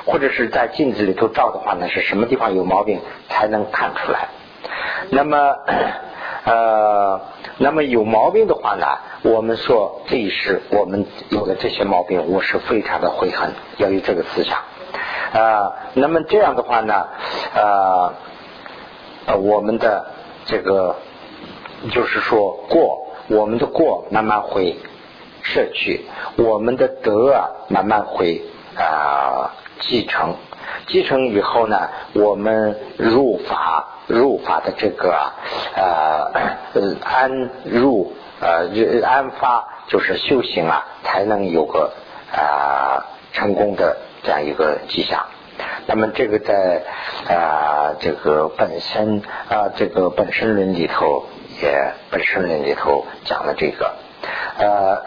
[0.06, 4.28] 或者是在镜子里头照的话呢，是什么地方有毛病才能看出来。
[5.11, 5.56] 那么。
[6.44, 7.20] 呃，
[7.58, 8.87] 那么有毛病的话呢，
[9.22, 14.58] 我们说这一世我们有了这些毛病，我是非常的悔恨，要有这个思想。
[15.34, 17.06] 啊，那么这样的话呢，
[17.54, 20.06] 呃，我们的
[20.46, 20.96] 这个
[21.90, 24.76] 就是说过，我们的过慢慢会
[25.42, 28.42] 摄取，我们的德啊慢慢会
[28.76, 30.34] 啊继承。
[30.86, 35.14] 继承以后呢，我们入法入法的这个
[35.74, 36.30] 呃
[37.04, 38.68] 安入呃
[39.02, 41.92] 安发就是修行啊，才能有个
[42.32, 45.26] 啊成功的这样一个迹象。
[45.86, 46.82] 那么这个在
[47.28, 51.24] 啊这个本身啊这个本身论里头
[51.60, 53.94] 也本身论里头讲了这个
[54.58, 55.02] 呃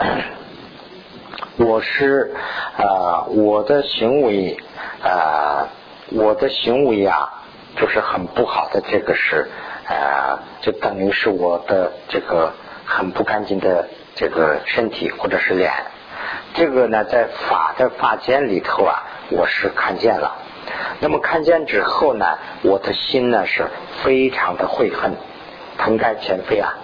[1.57, 2.33] 我是
[2.77, 4.57] 啊我的行为。
[5.03, 5.67] 啊，
[6.11, 7.41] 我的行为啊，
[7.75, 8.81] 就是很不好的。
[8.81, 9.49] 这个是
[9.87, 12.53] 啊，就等于是我的这个
[12.85, 15.71] 很不干净的这个身体或者是脸。
[16.53, 20.35] 这个呢，在法的法间里头啊，我是看见了。
[20.99, 23.65] 那么看见之后呢，我的心呢是
[24.03, 25.15] 非常的悔恨，
[25.81, 26.77] 痛改前非啊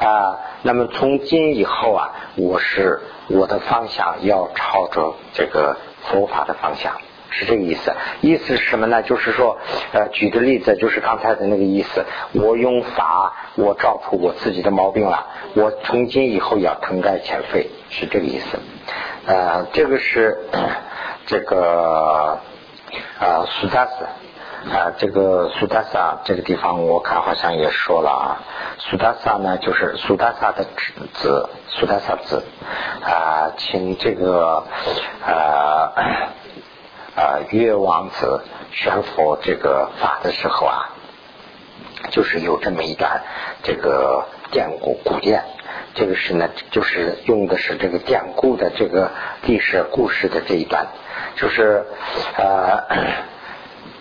[0.00, 0.38] 啊。
[0.62, 6.94] 那么从今以后啊，我是我的方向要朝着这个佛法的方向。
[7.30, 9.02] 是这个意思，意思是什么呢？
[9.02, 9.58] 就是说，
[9.92, 12.06] 呃，举个例子就是刚才的那个意思。
[12.32, 15.26] 我用法，我照出我自己的毛病了。
[15.54, 18.58] 我从今以后要腾改前非，是这个意思。
[19.26, 20.38] 呃，这个是
[21.26, 22.40] 这个
[23.20, 24.06] 啊，苏达斯
[24.70, 28.42] 啊，这个苏达萨这个地方，我看好像也说了啊。
[28.78, 30.64] 苏达萨呢，就是苏达萨的
[31.14, 32.44] 子，苏达萨子
[33.02, 34.64] 啊，请这个
[35.24, 35.92] 啊。
[37.16, 40.94] 啊，越王子宣佛这个法的时候啊，
[42.12, 43.22] 就是有这么一段
[43.64, 45.42] 这个典故古典，
[45.94, 49.10] 这个是呢，就是用的是这个典故的这个
[49.42, 50.86] 历史故事的这一段，
[51.34, 51.86] 就是
[52.36, 52.84] 呃，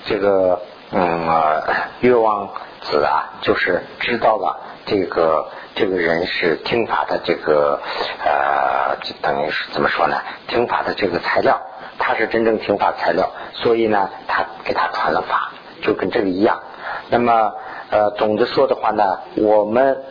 [0.07, 1.63] 这个嗯，
[1.99, 2.49] 越王
[2.81, 7.79] 子啊，就是知道了这个这个人是听法的这个
[8.25, 10.15] 呃，就等于是怎么说呢？
[10.47, 11.61] 听法的这个材料。
[11.99, 16.61] 他是真正听法材料，所以呢，他给他传了法，就跟这个一样。
[17.09, 17.53] 那么，
[17.89, 20.03] 呃，总的说的话呢，我们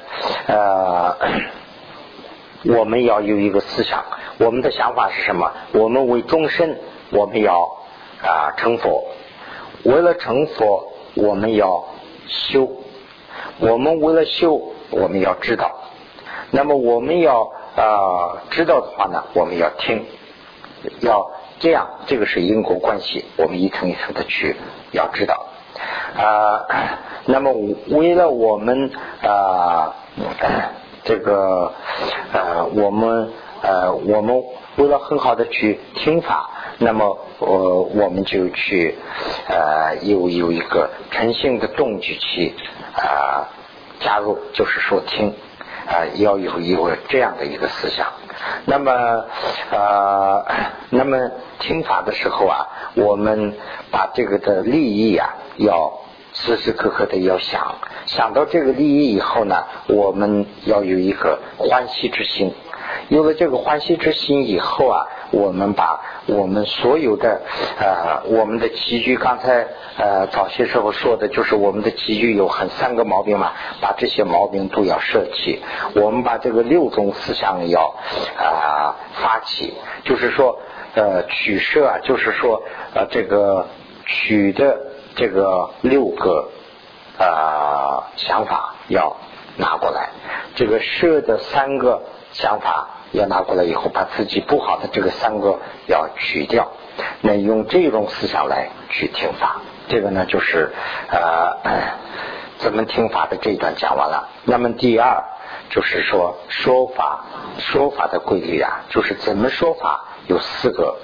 [0.49, 1.17] 呃，
[2.65, 4.05] 我们要有一个思想，
[4.39, 5.53] 我们的想法是什么？
[5.73, 6.77] 我们为终身，
[7.13, 7.79] 我们要
[8.21, 9.07] 啊成佛。
[9.85, 11.85] 为了成佛，我们要
[12.27, 12.69] 修。
[13.59, 15.71] 我们为了修，我们要知道。
[16.51, 20.05] 那么，我们要啊知道的话呢，我们要听，
[21.01, 21.31] 要。
[21.59, 24.57] 这样，这个是因果关系，我们一层一层的去
[24.93, 25.47] 要知道
[26.15, 26.67] 啊。
[27.25, 27.51] 那么，
[27.89, 28.91] 为了我们
[29.23, 29.95] 啊，
[31.03, 31.73] 这个
[32.35, 34.43] 呃，我们呃，我们
[34.77, 38.97] 为了很好的去听法，那么我我们就去
[39.49, 42.55] 呃，有有一个诚信的动机去
[42.95, 43.49] 啊
[44.01, 45.35] 加入，就是说听
[45.87, 48.07] 啊，要有一个这样的一个思想。
[48.67, 48.93] 那么，
[49.71, 50.45] 呃，
[50.91, 53.55] 那么听法的时候啊，我们
[53.91, 56.01] 把这个的利益啊，要
[56.35, 62.53] 时时刻刻的要想，想到这个利益以后呢，我们要有一个欢喜之心。
[63.09, 67.43] 有了这个欢喜之心以后啊，我们把我们所有的
[67.79, 75.63] 呃，我们的棋局，刚才呃早些时候说的就是我们的棋局有很三个毛病嘛，把这些毛病都要舍弃。
[75.95, 77.95] 我们把这个六种思想要
[78.37, 79.75] 啊发起，
[80.05, 80.59] 就是说
[80.95, 82.63] 呃取舍啊，就是说
[82.95, 83.69] 呃这个
[84.05, 84.79] 取的
[85.15, 86.51] 这个六个
[87.19, 89.17] 啊想法要
[89.57, 90.11] 拿过来，
[90.55, 92.03] 这个舍的三个。
[92.39, 96.71] 想法要拿过来以后，把自己不好的这个三个要取掉，
[97.23, 100.73] 那用这种思想来去听法，这个呢就是
[101.11, 101.57] 呃
[102.59, 104.29] 怎么听法的这一段讲完了。
[104.45, 105.25] 那么第二
[105.71, 107.25] 就是说说法
[107.59, 110.99] 说法的规律啊，就是怎么说法有四个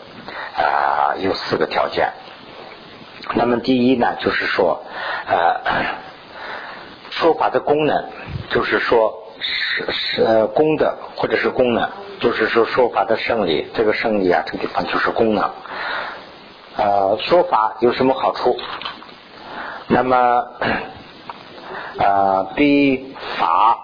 [0.56, 2.12] 啊有四个条件。
[3.34, 4.82] 那么第一呢就是说
[5.26, 5.60] 呃
[7.10, 8.10] 说法的功能，
[8.50, 11.90] 就是说是是功德或者是功能，
[12.20, 13.66] 就是说说法的胜利。
[13.74, 15.50] 这个胜利啊，这个地方就是功能。
[16.76, 18.56] 呃，说法有什么好处？
[19.88, 20.46] 那么，
[21.98, 23.04] 呃，对
[23.36, 23.78] 法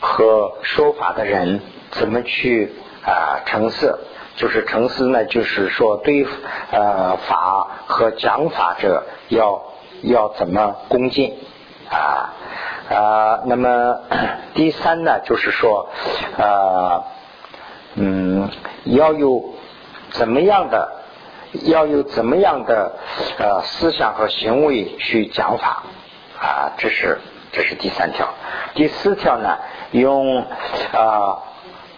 [0.00, 4.00] 和说法的人怎么去啊成色？
[4.36, 6.26] 就是成思呢，就是说对
[6.70, 9.62] 呃法和讲法者要
[10.02, 11.34] 要怎么恭敬
[11.90, 12.34] 啊
[12.88, 13.40] 啊？
[13.44, 14.00] 那么
[14.54, 15.88] 第三呢，就是说
[16.36, 17.04] 呃
[17.94, 18.50] 嗯，
[18.84, 19.54] 要有
[20.10, 20.92] 怎么样的
[21.64, 22.92] 要有怎么样的
[23.38, 25.82] 呃思想和行为去讲法
[26.40, 26.72] 啊？
[26.78, 27.18] 这是
[27.52, 28.28] 这是第三条。
[28.74, 29.58] 第四条呢，
[29.92, 30.44] 用
[30.92, 31.44] 啊。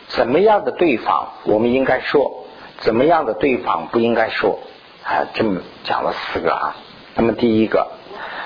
[0.08, 2.44] 怎么样的对方我们应该说，
[2.78, 4.58] 怎么样的对方不应该说
[5.04, 5.22] 啊？
[5.34, 6.74] 这么讲了四个啊。
[7.14, 7.86] 那么第一个，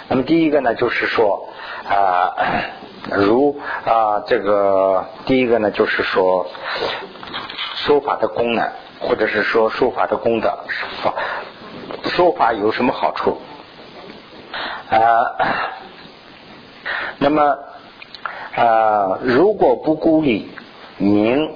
[0.09, 1.48] 那么第一个呢，就是说
[1.88, 2.34] 啊，
[3.16, 6.46] 如啊这个第一个呢，就是说
[7.76, 10.59] 说法的功能，或者是说说法的功德，
[12.05, 13.38] 说法有什么好处
[14.90, 14.98] 啊？
[17.18, 17.59] 那么
[18.55, 20.50] 啊，如果不孤立。
[20.96, 21.50] 名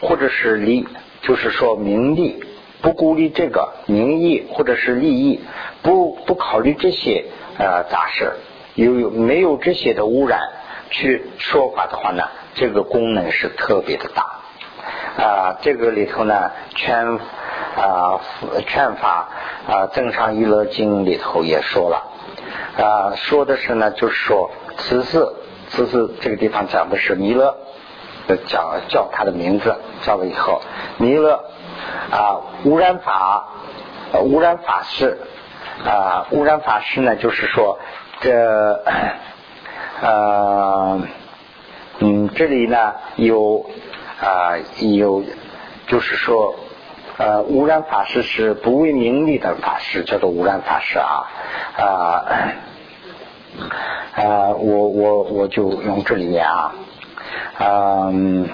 [0.00, 0.84] 或者是利，
[1.22, 2.42] 就是说名利，
[2.82, 5.38] 不顾虑这个名义或者是利益，
[5.80, 7.26] 不不考虑这些
[7.60, 8.32] 呃杂事，
[8.74, 10.40] 有有没有这些的污染
[10.90, 12.24] 去说法的话呢？
[12.54, 15.56] 这个功能是特别的大啊！
[15.62, 17.06] 这个里头呢，劝
[17.76, 18.20] 啊
[18.66, 19.28] 劝法
[19.68, 22.02] 啊正常娱乐经里头也说了
[22.82, 25.28] 啊，说的是呢，就是说此事
[25.68, 27.54] 此事这个地方讲的是弥勒。
[28.46, 30.62] 讲叫他的名字，叫了以后，
[30.98, 31.42] 弥勒
[32.12, 33.48] 啊，污染法，
[34.22, 35.18] 污染法师
[35.84, 37.78] 啊，污染法师呢，就是说
[38.20, 38.82] 这
[40.02, 41.00] 呃
[42.00, 43.70] 嗯，这里呢有
[44.20, 45.24] 啊有，
[45.86, 46.54] 就是说
[47.16, 51.28] 呃，污染法师是不为名利的法师，叫做污染法师啊
[51.76, 52.24] 啊
[54.16, 56.74] 啊，我我我就用这里面啊。
[57.58, 58.48] 嗯，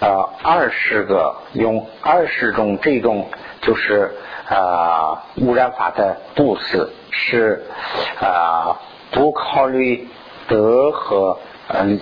[0.00, 3.28] 呃，二十个用二十种这种
[3.60, 4.12] 就是
[4.48, 7.66] 啊污染法的布施是
[8.20, 8.80] 啊
[9.10, 10.08] 不考虑
[10.48, 11.38] 德和
[11.68, 12.00] 嗯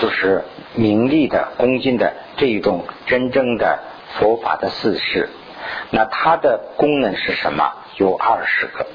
[0.00, 3.78] 就是名利的恭敬的这一种真正的
[4.18, 5.28] 佛法的事，
[5.90, 7.72] 那它的功能是什么？
[7.96, 8.86] 有二十个。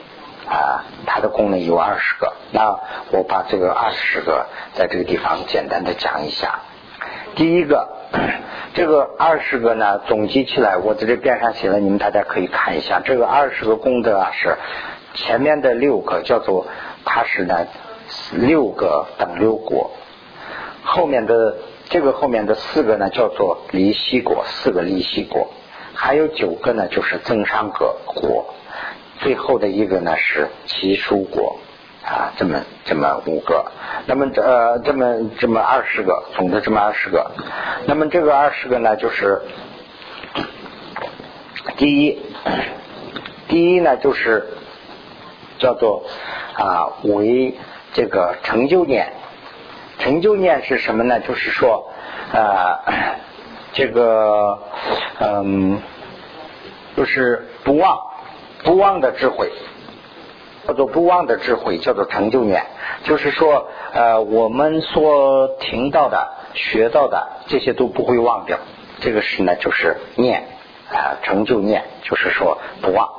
[0.50, 2.80] 啊，它的功能有二十个，那
[3.12, 6.62] 我把这个二十个在这个地方简单的讲一下。
[7.36, 7.88] 第一个，
[8.74, 13.02] 这个二十个呢，总结起来，我在这边上写了，你们大家可以看一下。
[13.04, 14.58] 这个二十个功德啊，是
[15.14, 16.68] 前面的六个叫做
[17.06, 17.68] 它是呢
[18.34, 19.92] 六个等六果，
[20.84, 21.56] 后面的
[21.90, 25.50] 这个后面的四个呢叫做离息果，四个离息果，
[25.94, 28.54] 还有九个呢就是增上果果。
[29.20, 31.60] 最后的一个呢是奇蔬果
[32.10, 33.72] 啊，这么这么五个，
[34.08, 37.30] 那么这呃这么这么二十个，总的这么二十个，
[37.86, 39.44] 那么这个二十个呢就是
[41.78, 42.20] 第一，
[43.48, 44.48] 第一呢就是
[45.60, 46.04] 叫做
[46.56, 47.56] 啊为
[47.94, 49.14] 这个成就念，
[50.00, 51.20] 成就念是什么呢？
[51.20, 51.92] 就是说
[52.34, 52.82] 啊
[53.74, 54.58] 这个
[55.20, 55.80] 嗯
[56.98, 58.08] 就是不忘。
[58.62, 59.54] 不忘的智慧，
[60.70, 62.64] 叫做不忘的智慧，叫做成就念。
[63.04, 68.60] 就是说，呃，我们所听到的、学到的这些都不会忘掉。
[69.00, 70.44] 这个是呢，就是念
[70.92, 73.10] 啊，成就念，就是说不忘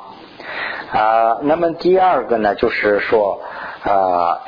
[0.92, 1.38] 啊。
[1.42, 3.42] 那么第二个呢，就是说
[3.82, 4.38] 啊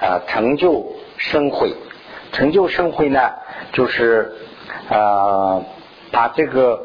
[0.00, 1.74] 啊，成就生慧。
[2.30, 3.32] 成就生慧呢，
[3.72, 4.36] 就是
[4.88, 5.62] 啊，
[6.12, 6.84] 把这个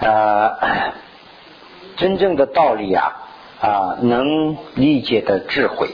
[0.00, 0.94] 啊。
[1.96, 3.28] 真正的道理啊
[3.60, 5.90] 啊，能理解的智慧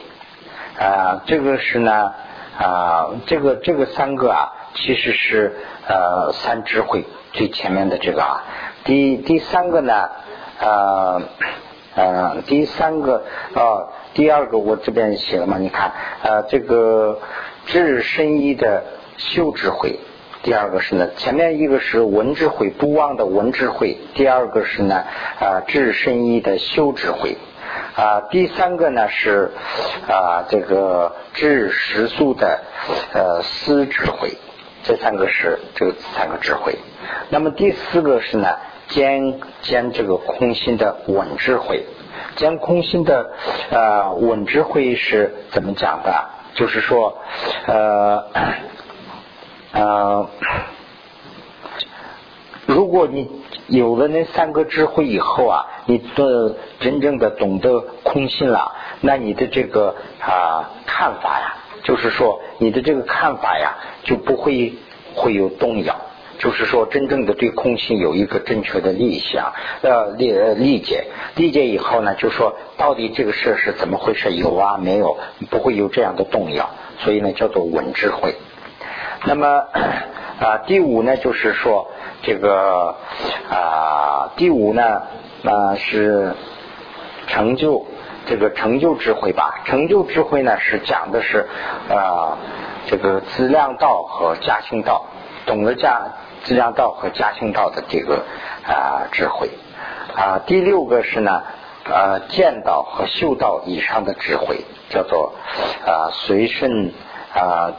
[0.79, 2.15] 啊，这个是呢
[2.59, 5.57] 啊，这个这个三个啊，其实是
[5.89, 8.45] 呃三智慧最前面的这个啊。
[8.85, 10.09] 第第三个呢
[10.61, 11.23] 呃
[11.97, 15.93] 呃第三个啊第二个我这边写了嘛，你看
[16.23, 17.19] 呃这个
[17.67, 18.85] 智深一的
[19.17, 19.99] 修智慧。
[20.43, 25.03] 第二个是呢，前面一个是文智慧不忘的文智慧，第二个是呢
[25.41, 27.37] 啊智深一的修智慧
[27.97, 29.53] 啊，第三个呢是
[30.07, 32.61] 啊这个治实素的
[33.15, 34.37] 呃思智慧，
[34.83, 36.79] 这三个是这个三个智慧。
[37.31, 38.49] 那么第四个是呢
[38.89, 41.87] 兼兼这个空心的稳智慧。
[42.37, 43.31] 兼空心的
[43.71, 46.29] 呃稳智慧是怎么讲的？
[46.55, 47.17] 就是说
[47.67, 48.27] 呃
[49.73, 50.29] 呃，
[52.67, 53.31] 如果你
[53.69, 64.75] 有了那三个智慧以后啊，你的真正的懂得空性了，那你的这个啊看法呀，就是说你的这个看法呀，就不会
[65.15, 65.95] 会有动摇。
[66.39, 75.17] 就是说，真正的对空性有一个正确的理想，呃，理理解，理解以后呢，就说到底这个事是怎么回事，有啊没有，
[75.49, 78.35] 不会有这样的动摇，所以呢，叫做稳智慧。
[79.25, 79.47] 那么
[80.39, 81.91] 啊，第五呢，就是说
[82.27, 82.97] 这个
[83.49, 84.83] 啊，第五呢
[85.45, 86.35] 啊是
[87.29, 87.87] 成就
[88.27, 91.49] 这个成就智慧吧，成就智慧呢是讲的是
[91.89, 92.37] 啊
[92.89, 95.07] 这个资量道和加行道，
[95.47, 96.03] 懂得加。
[96.45, 98.23] 质量道和加行道的这个
[98.65, 99.51] 啊智慧
[100.15, 101.43] 啊，第六个是呢
[101.85, 105.33] 呃见道和嗅道以上的智慧，叫做
[105.85, 106.93] 啊随顺
[107.35, 107.73] 啊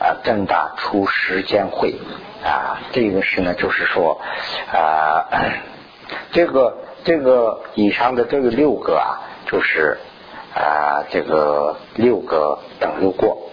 [0.00, 1.94] 啊正大出时间会
[2.42, 4.20] 啊，这个是呢就是说
[4.72, 5.28] 啊
[6.32, 9.98] 这个这个以上的这个六个啊，就是
[10.54, 13.50] 啊这个六个等流过，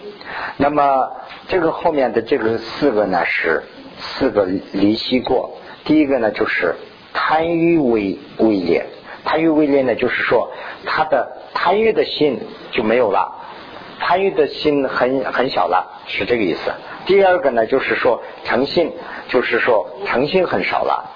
[0.56, 1.12] 那么
[1.46, 3.62] 这个后面的这个四个呢是。
[4.00, 6.76] 四个离析过，第一个呢就是
[7.12, 8.86] 贪欲为位列，
[9.24, 10.52] 贪欲位列呢就是说
[10.86, 12.38] 他的贪欲的心
[12.70, 13.34] 就没有了，
[14.00, 16.72] 贪欲的心很很小了，是这个意思。
[17.06, 18.92] 第二个呢就是说诚信，
[19.28, 21.10] 就是说诚信很少了。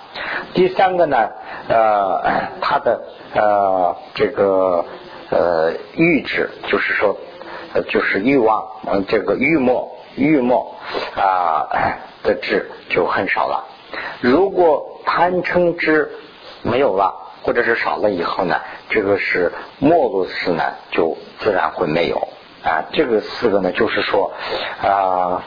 [0.54, 1.30] 第三个呢，
[1.68, 2.22] 呃，
[2.60, 3.02] 他的
[3.34, 4.84] 呃这个
[5.30, 7.16] 呃欲旨，就是说
[7.88, 10.74] 就是欲望，嗯，这个欲墨欲墨
[11.16, 11.68] 啊。
[12.24, 13.64] 的智就很少了。
[14.20, 16.08] 如果贪嗔痴
[16.62, 18.60] 没有了，或者是少了以后呢，
[18.90, 20.62] 这个是没入时呢，
[20.92, 22.28] 就自然会没有
[22.64, 22.84] 啊。
[22.92, 24.32] 这个四个呢，就是说
[24.82, 25.42] 啊，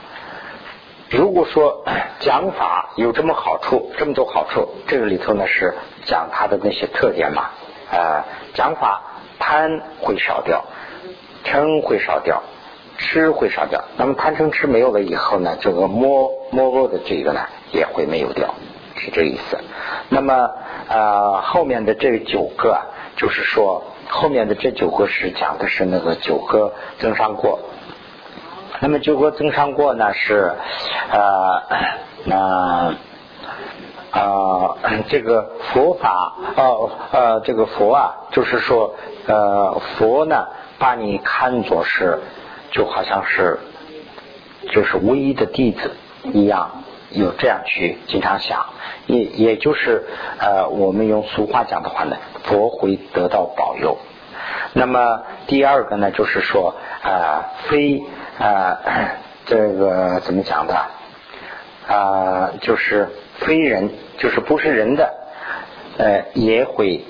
[1.09, 1.83] 如果说
[2.19, 5.73] 讲法有这么好处，这么多好处，这个里头呢是
[6.05, 7.49] 讲它的那些特点嘛
[7.91, 8.25] 啊。
[8.53, 9.01] 讲法
[9.39, 10.63] 贪会少掉，
[11.43, 12.41] 嗔会少掉。
[12.97, 17.41] 吃会少掉，那么贪嗔痴没有了以后呢，这个摸摸过的这个呢
[17.73, 18.55] 也会没有掉，
[18.95, 19.59] 是这意思。
[20.07, 20.51] 那么
[20.87, 22.79] 啊后面的这九个，
[23.17, 23.83] 就是说
[24.15, 27.59] 后面的这九个是讲的是那个九个增上过。
[28.79, 30.53] 那么九个增上过呢是
[31.11, 31.61] 呃
[32.25, 32.95] 那
[34.11, 34.75] 啊
[35.09, 38.95] 这个佛法哦呃这个佛啊，就是说
[39.27, 40.47] 呃佛呢
[40.79, 42.19] 把你看作是。
[42.71, 43.57] 就好像是
[44.73, 45.91] 就是唯一的弟子
[46.23, 46.83] 一样，
[47.15, 48.65] 有这样去经常想，
[49.07, 50.03] 也也就是
[50.39, 53.97] 呃，我们用俗话讲的话呢，佛会得到保佑。
[54.73, 58.03] 那么第二个呢，就是说啊，非
[58.37, 58.77] 啊
[59.45, 60.75] 这个怎么讲的
[61.87, 63.09] 啊，就是
[63.39, 65.13] 非人，就是不是人的，
[65.97, 67.03] 呃，也会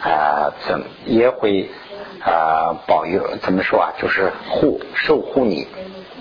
[0.00, 1.68] 啊怎也会。
[2.22, 3.94] 啊，保佑怎么说啊？
[3.98, 5.66] 就是护守护你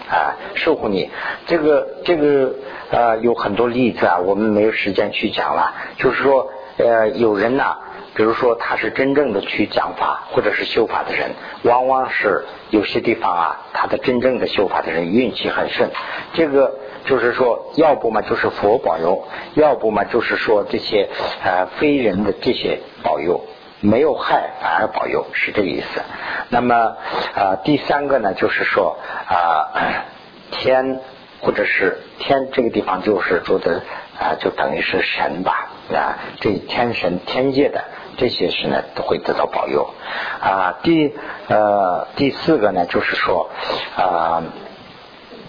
[0.09, 1.09] 啊，守护你。
[1.45, 2.53] 这个这个
[2.91, 5.73] 呃，有很多例子啊，我们没有时间去讲了。
[5.97, 7.77] 就是说，呃，有人呐，
[8.15, 11.29] 比如说他是真正的去讲法或者是修法的人，
[11.63, 15.91] 往往是有些地方啊，他的真正的修法的人运气很顺。
[16.33, 16.73] 这个
[17.05, 21.07] 就是说，要不嘛就是佛保佑，要不嘛就是说这些
[21.43, 23.45] 呃非人的这些保佑。
[23.81, 26.01] 没有害反而保佑是这个意思。
[26.49, 26.97] 那么
[27.35, 29.71] 啊，第三个呢，就是说啊，
[30.51, 30.99] 天
[31.41, 33.81] 或者是天这个地方就是说的
[34.19, 37.85] 啊，就等于是神吧啊，这天神天界的
[38.17, 39.93] 这些事呢都会得到保佑
[40.41, 40.79] 啊。
[40.83, 41.15] 第
[41.47, 43.49] 呃第四个呢，就是说
[43.95, 44.43] 啊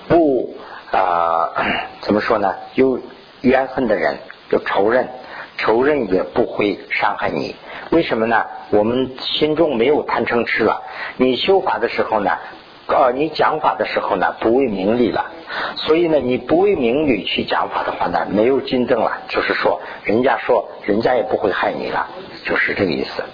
[0.07, 0.55] 不
[0.93, 1.51] 啊
[2.03, 2.55] 怎么说呢？
[2.75, 3.01] 有
[3.41, 4.19] 怨恨的人，
[4.51, 5.09] 有仇人，
[5.57, 7.57] 仇人也不会伤害你。
[7.91, 8.47] 为什么呢？
[8.71, 10.83] 我们心中没有贪嗔痴了。
[11.17, 12.31] 你修法的时候呢，
[12.87, 15.27] 呃，你讲法的时候呢，不为名利了。
[15.75, 19.19] 所以呢，你不为名利去讲法的话呢，没有金正了。
[19.29, 22.07] 就是说，人家说，人家也不会害你了，
[22.45, 23.25] 就是这个意思。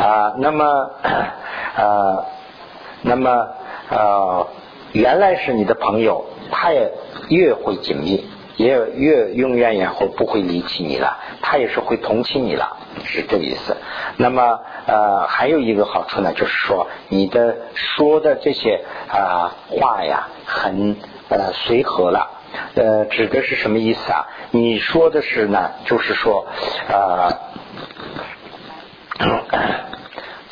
[0.00, 0.90] 啊，那么，
[1.76, 2.24] 呃，
[3.02, 3.48] 那么，
[3.90, 4.46] 呃，
[4.92, 6.92] 原来是你的朋友，他也
[7.28, 8.30] 越会紧密。
[8.60, 13.74] 也越永远以后不会离弃你了，他也是会同情你了，是这个意思。
[14.18, 20.96] 那么呃还有一个好处呢，就是说你的说的这些啊话呀，很
[21.30, 22.30] 呃随和了，
[22.74, 24.28] 呃，指的是什么意思啊？
[24.50, 26.46] 你说的是呢，就是说，
[26.88, 27.32] 呃，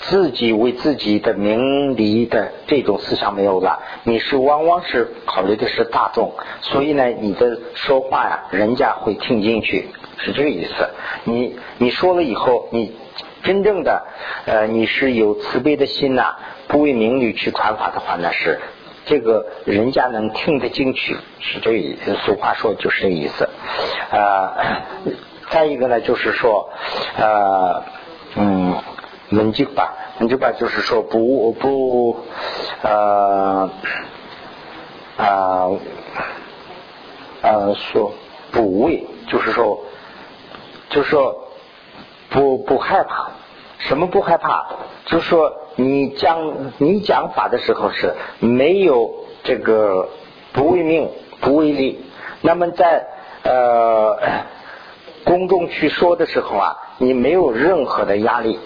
[0.09, 6.32] 自己为自己的名利的这种思想没有了，你是往往是考虑的是大众，
[6.62, 10.88] 所以呢，你的说话呀，人家会听进去，是这个意思。
[11.24, 12.96] 你你说了以后，你
[13.42, 14.06] 真正的
[14.46, 16.36] 呃，你是有慈悲的心呐，
[16.68, 18.59] 不为名利去传法的话，那是。
[19.04, 22.14] 这个人家能听得进去，是这意思。
[22.26, 23.48] 俗话说就是这意思。
[24.11, 24.52] 呃，
[25.48, 26.68] 再一个呢，就是说，
[27.16, 27.82] 呃，
[28.36, 28.74] 嗯，
[29.30, 32.16] 门就吧，门就吧，就是说不不，
[32.82, 33.70] 呃，
[35.16, 35.68] 啊，
[37.42, 38.12] 呃，说
[38.52, 39.84] 不畏，就是说，
[40.90, 41.48] 就是说
[42.30, 43.30] 不不害怕。
[43.78, 44.66] 什么不害怕？
[45.06, 45.54] 就是说。
[45.80, 49.14] 你讲你讲法的时候是没有
[49.44, 50.08] 这个
[50.52, 51.08] 不为命
[51.40, 52.04] 不为利，
[52.40, 53.06] 那么在
[53.44, 54.18] 呃
[55.22, 58.58] 公众去说的时候啊，你没有任何的压力。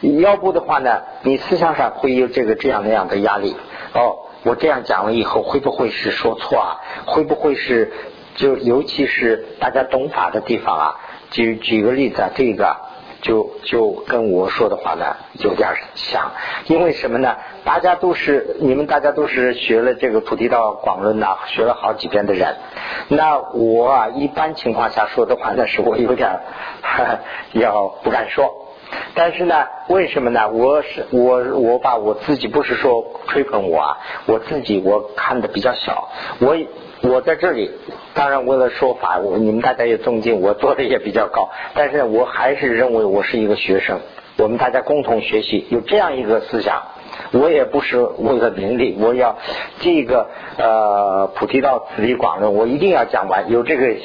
[0.00, 3.56] 要不的话呢，你思想上会有这个这样那样的压力。
[3.92, 6.80] 哦，我这样讲了以后，会不会是说错啊？
[7.06, 7.92] 会不会是
[8.36, 11.00] 就尤其是大家懂法的地方啊？
[11.30, 12.76] 举举个例子啊，这个。
[13.22, 16.32] 就就跟我说的话呢有点像，
[16.68, 17.36] 因为什么呢？
[17.64, 22.56] 大家都是你们大家都是学了这个菩提道广论呐，学了好几遍的人。
[23.08, 26.30] 那我啊，一般情况下说的话，那是我有点
[27.52, 28.59] 要不敢说。
[29.14, 30.48] 但是呢，为什么呢？
[30.50, 36.08] 我是我我把我自己不是说吹捧我啊，我自己我看的比较小，
[36.40, 36.56] 我。
[37.02, 37.70] 我在这里，
[38.12, 44.00] 当然为了说法，我你们大家也尊敬我，做的也比较高，但是我还是认为我是一个学生，
[44.36, 46.82] 我们大家共同学习，有这样一个思想。
[47.32, 49.38] 我也不是为了名利，我要
[49.78, 50.28] 这个
[50.58, 53.96] 呃菩提道此地广论，我一定要讲完，有这个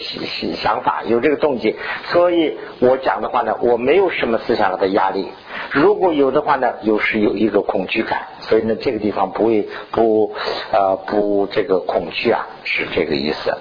[0.55, 5.30] 想法，有这个动机，所以我讲的话呢，我没有什么思想上的压力。
[5.71, 10.34] 如果有的话呢，有时有一个恐惧感，所以呢，这个地方不会不
[10.71, 13.51] 呃不这个恐惧啊，是这个意思。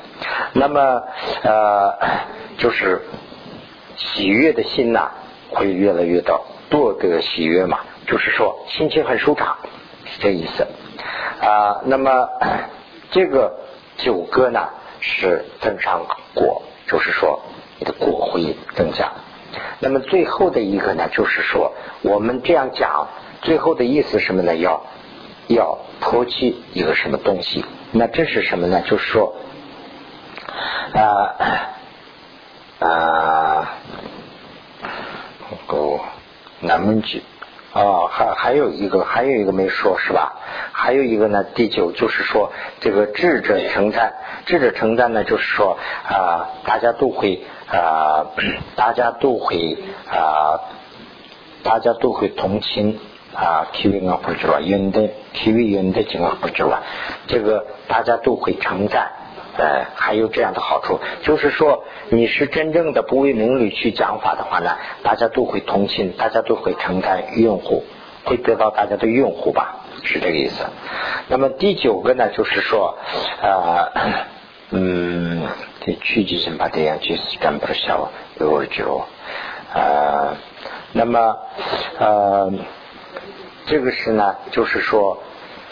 [0.53, 1.03] 那么
[1.43, 1.95] 呃
[2.59, 3.01] 就是
[3.97, 5.11] 喜悦的心呐，
[5.51, 7.79] 会越来越多，多个喜悦嘛。
[8.07, 9.57] 就是说心情很舒畅，
[10.05, 10.67] 是这意思
[11.41, 11.81] 啊。
[11.85, 12.29] 那么
[13.11, 13.55] 这个
[13.97, 14.69] 九歌呢
[15.01, 17.41] 是增上果，就是说
[17.79, 19.13] 你的果会增加。
[19.81, 23.09] 那么最后的一个呢，就是说我们这样讲，
[23.43, 24.57] 最后的意思什么呢？
[24.57, 24.83] 要
[25.49, 27.65] 要抛弃一个什么东西？
[27.93, 28.83] 那这是什么呢？
[28.83, 29.37] 就是说
[30.95, 31.35] 啊
[32.81, 33.75] 啊，
[35.67, 36.01] 够
[36.61, 37.23] 难么句。
[37.75, 40.37] 哦，还还有一个，还有一个没说是吧？
[40.73, 44.13] 还有一个呢，第九就是说，这个智者承担，
[44.47, 45.77] 智者承担呢，就是说
[46.09, 48.27] 啊，大家都会啊，
[48.77, 49.77] 大家都会
[50.09, 50.61] 啊，
[51.65, 53.01] 大家都会同情
[53.35, 56.79] 啊，体育啊不知道，运的体育运的情况不知道，
[57.27, 59.11] 这个大家都会承担。
[59.57, 67.85] 呃，还有这样的好处，就是说你是真正的不为名利去讲法的话呢，大家都会同情，大家都会承担用户，
[68.25, 70.65] 会得到大家的用户吧，是这个意思。
[71.29, 72.99] 那么第九个呢，就是说，
[73.41, 73.93] 呃，
[74.71, 75.47] 嗯，
[75.81, 79.05] 这曲集性把这样句子干不消，有就，
[79.73, 80.37] 呃，
[80.93, 81.37] 那么
[81.99, 82.53] 呃，
[83.67, 85.23] 这个是呢，就是说。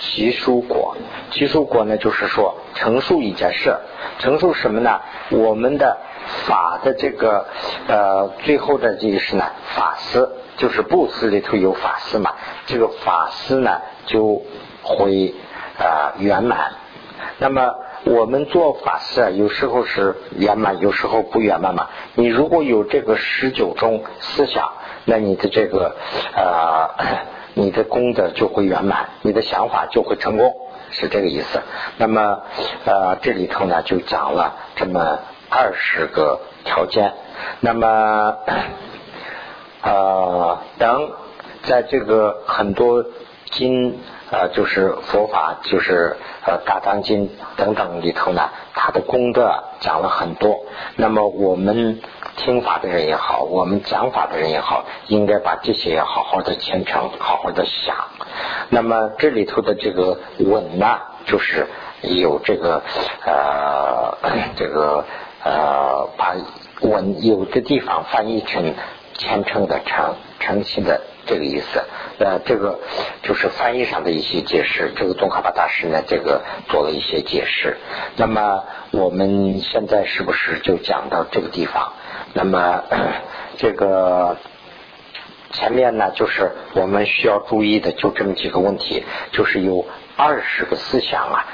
[0.04, 0.96] 其蔬果，
[1.30, 3.76] 其蔬果呢，就是说陈述一件事，
[4.18, 5.00] 陈述什么呢？
[5.30, 5.96] 我们的
[6.44, 7.46] 法的这个
[7.86, 9.44] 呃，最后的这个是呢，
[9.76, 12.32] 法师就是布施里头有法师嘛，
[12.66, 14.42] 这个法师呢就
[14.82, 15.34] 会
[15.78, 16.72] 啊圆满。
[17.38, 17.72] 那么
[18.04, 21.86] 我们做法师啊，有时候是圆满，有时候不圆满嘛。
[22.16, 24.72] 你如果有这个十九种思想，
[25.04, 25.94] 那你的这个
[26.34, 26.90] 啊。
[27.54, 30.54] 你的功德就会圆满，你的想法就会成功，
[30.90, 31.60] 是这个意思。
[31.98, 32.40] 那么，
[32.84, 35.18] 呃，这里头呢就讲了这么
[35.50, 37.12] 二十个条件。
[37.60, 38.36] 那么，
[39.82, 41.10] 呃，等
[41.64, 43.04] 在这个很多
[43.50, 43.98] 经，
[44.30, 50.64] 呃，就是佛法，就是呃大藏经等等里头呢，它的功德讲了很多。
[50.96, 52.00] 那么我们。
[52.36, 57.96] 听法的人也好，我们讲法的人也好，应该把这些好好的虔诚，好好的想。
[58.70, 61.66] 那么这里头的这个稳呢，就是
[62.00, 62.82] 有这个
[63.26, 64.16] 呃
[64.56, 65.04] 这个
[65.44, 66.34] 呃把
[66.80, 68.74] 稳有的地方翻译成
[69.14, 71.84] 虔诚的诚诚心的这个意思。
[72.18, 72.78] 呃，这个
[73.22, 74.92] 就是翻译上的一些解释。
[74.96, 77.76] 这个宗喀巴大师呢，这个做了一些解释。
[78.16, 81.92] 那么我们现在是不是就讲到这个地方？
[82.34, 82.82] 那么
[83.58, 84.36] 这个
[85.52, 89.84] 前面呢，就是我们需要注意的，就这么几个问题，就是有
[90.16, 91.46] 二十个思想啊。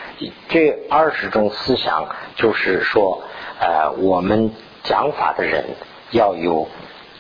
[0.49, 3.22] 这二十种思想，就是说，
[3.61, 4.53] 呃，我们
[4.85, 5.64] 讲法的人
[6.11, 6.68] 要有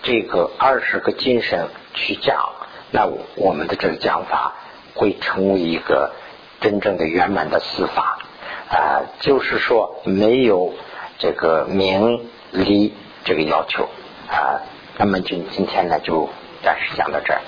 [0.02, 2.36] 这个二十个精神去讲，
[2.90, 4.54] 那我们的这个讲法
[4.94, 6.12] 会成为一个
[6.60, 8.18] 真正的圆满的司法
[8.68, 9.02] 啊。
[9.20, 10.74] 就是说，没有
[11.18, 12.94] 这个名利
[13.28, 13.86] 这个要求
[14.26, 14.56] 啊。
[14.96, 16.28] 那么今今天呢，就
[16.62, 17.40] 暂时讲到这儿。